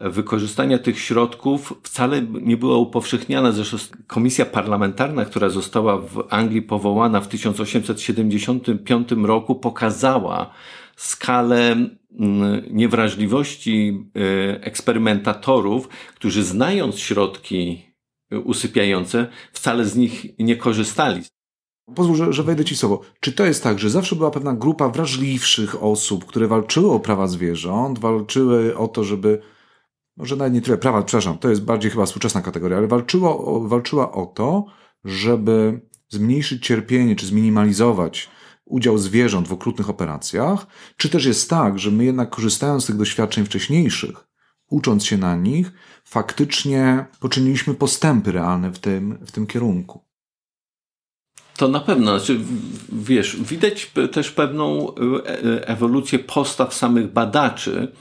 wykorzystania 0.10 0.80
tych 0.80 0.99
środków 0.99 1.74
wcale 1.84 2.22
nie 2.22 2.58
była 2.58 2.78
upowszechniana. 2.78 3.51
Zresztą 3.51 3.78
komisja 4.08 4.45
parlamentarna, 4.45 5.26
która 5.26 5.49
została 5.49 5.97
w 5.97 6.28
Anglii 6.30 6.62
powołana 6.62 7.22
w 7.22 7.28
1875 7.28 9.12
roku, 9.12 9.56
pokazała 9.56 10.51
skalę 10.95 11.76
Mm, 12.20 12.64
niewrażliwości 12.72 14.03
e, 14.16 14.64
eksperymentatorów, 14.64 15.88
którzy 16.16 16.43
znając 16.43 16.99
środki 16.99 17.86
e, 18.32 18.39
usypiające, 18.39 19.28
wcale 19.53 19.86
z 19.86 19.95
nich 19.95 20.26
nie 20.39 20.56
korzystali. 20.56 21.22
Pozwól, 21.95 22.16
że, 22.16 22.34
że 22.34 22.43
wejdę 22.43 22.66
ci 22.66 22.76
słowo. 22.76 23.01
Czy 23.20 23.32
to 23.32 23.45
jest 23.45 23.64
tak, 23.64 23.80
że 23.80 23.89
zawsze 23.89 24.16
była 24.16 24.32
pewna 24.32 24.53
grupa 24.53 24.89
wrażliwszych 24.89 25.84
osób, 25.84 26.26
które 26.26 26.47
walczyły 26.47 26.91
o 26.91 26.99
prawa 26.99 27.28
zwierząt, 27.28 27.99
walczyły 27.99 28.78
o 28.78 28.88
to, 28.88 29.03
żeby, 29.03 29.41
może 30.18 30.36
nawet 30.36 30.53
nie 30.53 30.61
tyle 30.61 30.78
prawa, 30.78 31.03
przepraszam, 31.03 31.38
to 31.38 31.49
jest 31.49 31.63
bardziej 31.63 31.91
chyba 31.91 32.05
współczesna 32.05 32.41
kategoria, 32.41 32.78
ale 32.78 32.88
walczyła 32.88 33.38
o, 33.38 33.59
walczyła 33.59 34.11
o 34.11 34.26
to, 34.26 34.66
żeby 35.05 35.82
zmniejszyć 36.09 36.66
cierpienie, 36.66 37.16
czy 37.16 37.26
zminimalizować 37.26 38.30
udział 38.66 38.97
zwierząt 38.97 39.47
w 39.47 39.53
okrutnych 39.53 39.89
operacjach, 39.89 40.68
czy 40.97 41.09
też 41.09 41.26
jest 41.26 41.49
tak, 41.49 41.80
że 41.80 41.91
my 41.91 42.05
jednak 42.05 42.30
korzystając 42.30 42.84
z 42.84 42.88
tych 42.88 42.97
doświadczeń 42.97 43.45
wcześniejszych, 43.45 44.28
ucząc 44.70 45.05
się 45.05 45.18
na 45.18 45.36
nich, 45.36 45.72
faktycznie 46.05 47.05
poczyniliśmy 47.20 47.74
postępy 47.74 48.32
realne 48.32 48.72
w 48.72 48.80
tym, 48.80 49.18
w 49.26 49.32
tym 49.32 49.47
kierunku. 49.47 50.05
To 51.57 51.68
na 51.68 51.80
pewno, 51.80 52.20
znaczy, 52.20 52.39
wiesz, 52.91 53.38
widać 53.41 53.91
też 54.11 54.32
pewną 54.32 54.93
ewolucję 55.61 56.20
postaw 56.20 56.74
samych 56.74 57.13
badaczy. 57.13 57.91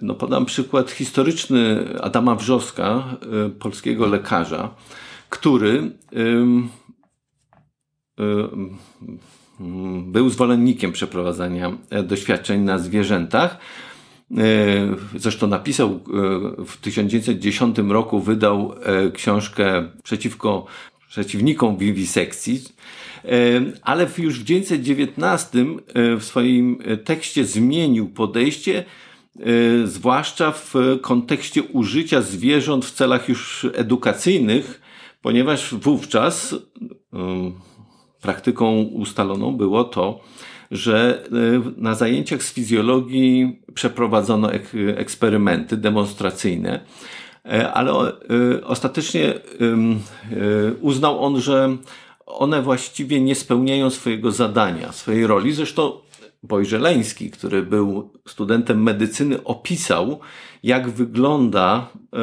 No, 0.00 0.14
podam 0.14 0.46
przykład 0.46 0.90
historyczny 0.90 1.88
Adama 2.00 2.34
Wrzoska, 2.34 3.16
polskiego 3.58 4.06
lekarza, 4.06 4.74
który 5.28 5.90
był 10.02 10.30
zwolennikiem 10.30 10.92
przeprowadzania 10.92 11.72
doświadczeń 12.04 12.60
na 12.60 12.78
zwierzętach. 12.78 13.58
Zresztą 15.16 15.46
napisał 15.46 16.00
w 16.66 16.76
1910 16.80 17.78
roku, 17.78 18.20
wydał 18.20 18.74
książkę 19.14 19.90
przeciwko 20.02 20.66
przeciwnikom 21.08 21.76
wiwisekcji, 21.76 22.60
ale 23.82 24.06
już 24.18 24.40
w 24.40 24.44
1919 24.44 25.66
w 26.18 26.24
swoim 26.24 26.78
tekście 27.04 27.44
zmienił 27.44 28.08
podejście, 28.08 28.84
zwłaszcza 29.84 30.52
w 30.52 30.74
kontekście 31.02 31.62
użycia 31.62 32.22
zwierząt 32.22 32.84
w 32.84 32.90
celach 32.90 33.28
już 33.28 33.66
edukacyjnych, 33.74 34.80
ponieważ 35.22 35.74
wówczas 35.74 36.54
praktyką 38.20 38.82
ustaloną 38.82 39.56
było 39.56 39.84
to, 39.84 40.20
że 40.70 41.24
na 41.76 41.94
zajęciach 41.94 42.42
z 42.42 42.52
fizjologii 42.52 43.60
przeprowadzono 43.74 44.50
eksperymenty 44.96 45.76
demonstracyjne, 45.76 46.80
ale 47.74 47.92
ostatecznie 48.64 49.34
uznał 50.80 51.24
on, 51.24 51.40
że 51.40 51.76
one 52.26 52.62
właściwie 52.62 53.20
nie 53.20 53.34
spełniają 53.34 53.90
swojego 53.90 54.30
zadania, 54.30 54.92
swojej 54.92 55.26
roli. 55.26 55.52
Zresztą 55.52 55.92
Bojżeleński, 56.42 57.30
który 57.30 57.62
był 57.62 58.12
studentem 58.28 58.82
medycyny, 58.82 59.44
opisał, 59.44 60.20
jak 60.62 60.90
wygląda 60.90 61.88
e, 62.12 62.18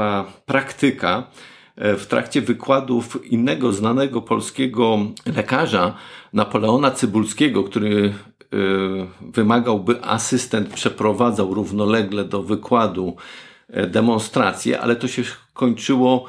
e, 0.00 0.24
praktyka 0.46 1.30
e, 1.76 1.96
w 1.96 2.06
trakcie 2.06 2.40
wykładów 2.40 3.26
innego 3.26 3.72
znanego 3.72 4.22
polskiego 4.22 4.98
lekarza, 5.36 5.94
Napoleona 6.32 6.90
Cybulskiego, 6.90 7.64
który 7.64 8.14
wymagał, 9.20 9.80
by 9.80 10.04
asystent 10.04 10.68
przeprowadzał 10.68 11.54
równolegle 11.54 12.24
do 12.24 12.42
wykładu 12.42 13.16
demonstrację, 13.86 14.80
ale 14.80 14.96
to 14.96 15.08
się 15.08 15.22
kończyło 15.52 16.24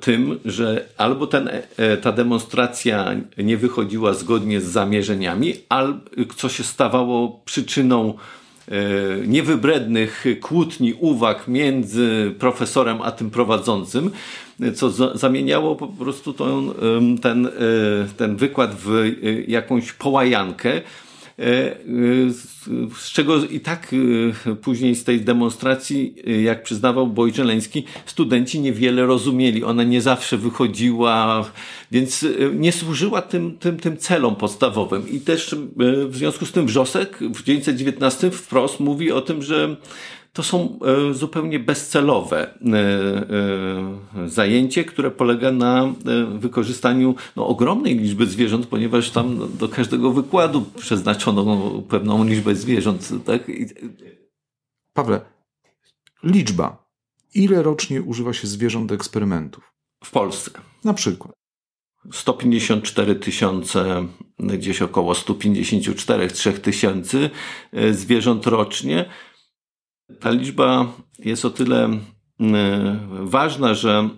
tym, 0.00 0.38
że 0.44 0.84
albo 0.96 1.26
ten, 1.26 1.50
e, 1.76 1.96
ta 1.96 2.12
demonstracja 2.12 3.14
nie 3.38 3.56
wychodziła 3.56 4.14
zgodnie 4.14 4.60
z 4.60 4.64
zamierzeniami, 4.64 5.54
albo 5.68 6.00
co 6.36 6.48
się 6.48 6.64
stawało 6.64 7.40
przyczyną 7.44 8.14
e, 8.68 8.72
niewybrednych 9.26 10.24
kłótni, 10.40 10.94
uwag 10.94 11.48
między 11.48 12.34
profesorem 12.38 13.02
a 13.02 13.10
tym 13.10 13.30
prowadzącym, 13.30 14.10
co 14.74 14.90
zamieniało 15.18 15.76
po 15.76 15.88
prostu 15.88 16.34
ten, 17.22 17.46
e, 17.46 17.50
ten 18.16 18.36
wykład 18.36 18.74
w 18.74 19.12
jakąś 19.46 19.92
połajankę, 19.92 20.72
E, 20.72 20.80
e, 20.80 21.07
z 22.98 23.10
czego 23.12 23.44
i 23.44 23.60
tak 23.60 23.94
e, 24.46 24.54
później 24.54 24.94
z 24.94 25.04
tej 25.04 25.20
demonstracji, 25.20 26.14
jak 26.42 26.62
przyznawał 26.62 27.06
Bojżeleński, 27.06 27.84
studenci 28.06 28.60
niewiele 28.60 29.06
rozumieli. 29.06 29.64
Ona 29.64 29.84
nie 29.84 30.02
zawsze 30.02 30.36
wychodziła, 30.36 31.44
więc 31.90 32.26
nie 32.54 32.72
służyła 32.72 33.22
tym, 33.22 33.58
tym, 33.58 33.76
tym 33.76 33.96
celom 33.96 34.36
podstawowym. 34.36 35.08
I 35.08 35.20
też 35.20 35.54
w 36.08 36.16
związku 36.16 36.46
z 36.46 36.52
tym 36.52 36.66
Wrzosek 36.66 37.18
w 37.18 37.42
1919 37.42 38.30
wprost 38.30 38.80
mówi 38.80 39.12
o 39.12 39.20
tym, 39.20 39.42
że 39.42 39.76
to 40.38 40.42
są 40.42 40.78
e, 41.10 41.14
zupełnie 41.14 41.58
bezcelowe 41.58 42.38
e, 42.40 42.78
e, 44.24 44.28
zajęcie, 44.28 44.84
które 44.84 45.10
polega 45.10 45.52
na 45.52 45.94
wykorzystaniu 46.38 47.14
no, 47.36 47.46
ogromnej 47.46 47.98
liczby 47.98 48.26
zwierząt, 48.26 48.66
ponieważ 48.66 49.10
tam 49.10 49.56
do 49.58 49.68
każdego 49.68 50.12
wykładu 50.12 50.64
przeznaczono 50.76 51.70
pewną 51.88 52.24
liczbę 52.24 52.54
zwierząt. 52.54 53.08
Tak? 53.24 53.50
Pawle, 54.92 55.20
liczba. 56.22 56.88
Ile 57.34 57.62
rocznie 57.62 58.02
używa 58.02 58.32
się 58.32 58.46
zwierząt 58.46 58.88
do 58.88 58.94
eksperymentów? 58.94 59.72
W 60.04 60.10
Polsce. 60.10 60.50
Na 60.84 60.94
przykład. 60.94 61.32
154 62.12 63.14
tysiące, 63.14 64.06
gdzieś 64.38 64.82
około 64.82 65.12
154-3 65.12 66.52
tysięcy 66.52 67.30
zwierząt 67.92 68.46
rocznie. 68.46 69.04
Ta 70.20 70.30
liczba 70.30 70.92
jest 71.18 71.44
o 71.44 71.50
tyle 71.50 71.84
mm, 72.40 72.98
ważna, 73.26 73.74
że 73.74 74.08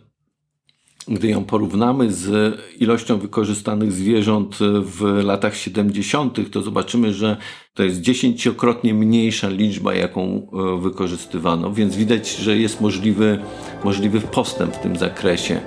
gdy 1.08 1.28
ją 1.28 1.44
porównamy 1.44 2.12
z 2.12 2.56
ilością 2.78 3.18
wykorzystanych 3.18 3.92
zwierząt 3.92 4.58
w 4.82 5.20
latach 5.24 5.56
70., 5.56 6.50
to 6.50 6.62
zobaczymy, 6.62 7.14
że 7.14 7.36
to 7.74 7.82
jest 7.82 8.00
dziesięciokrotnie 8.00 8.94
mniejsza 8.94 9.48
liczba, 9.48 9.94
jaką 9.94 10.22
e, 10.22 10.80
wykorzystywano, 10.80 11.72
więc 11.72 11.96
widać, 11.96 12.36
że 12.36 12.56
jest 12.56 12.80
możliwy, 12.80 13.38
możliwy 13.84 14.20
postęp 14.20 14.74
w 14.74 14.78
tym 14.78 14.96
zakresie. 14.96 15.60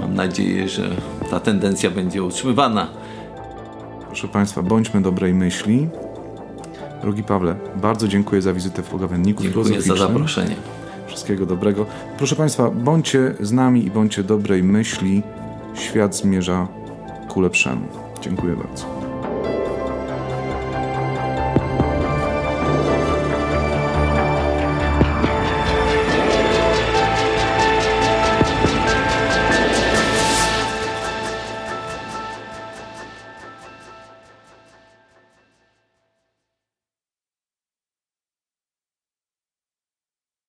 Mam 0.00 0.14
nadzieję, 0.14 0.68
że 0.68 0.90
ta 1.30 1.40
tendencja 1.40 1.90
będzie 1.90 2.22
utrzymywana. 2.22 2.88
Proszę 4.06 4.28
Państwa, 4.28 4.62
bądźmy 4.62 5.02
dobrej 5.02 5.34
myśli. 5.34 5.88
Drogi 7.04 7.22
Pawle, 7.22 7.56
bardzo 7.76 8.08
dziękuję 8.08 8.42
za 8.42 8.52
wizytę 8.52 8.82
w 8.82 8.88
pogawędniku 8.88 9.42
Dziękuję 9.42 9.82
za 9.82 9.96
zaproszenie. 9.96 10.56
Wszystkiego 11.06 11.46
dobrego. 11.46 11.86
Proszę 12.18 12.36
Państwa, 12.36 12.70
bądźcie 12.70 13.34
z 13.40 13.52
nami 13.52 13.86
i 13.86 13.90
bądźcie 13.90 14.22
dobrej 14.22 14.62
myśli. 14.62 15.22
Świat 15.74 16.16
zmierza 16.16 16.68
ku 17.28 17.40
lepszemu. 17.40 17.86
Dziękuję 18.22 18.56
bardzo. 18.56 19.03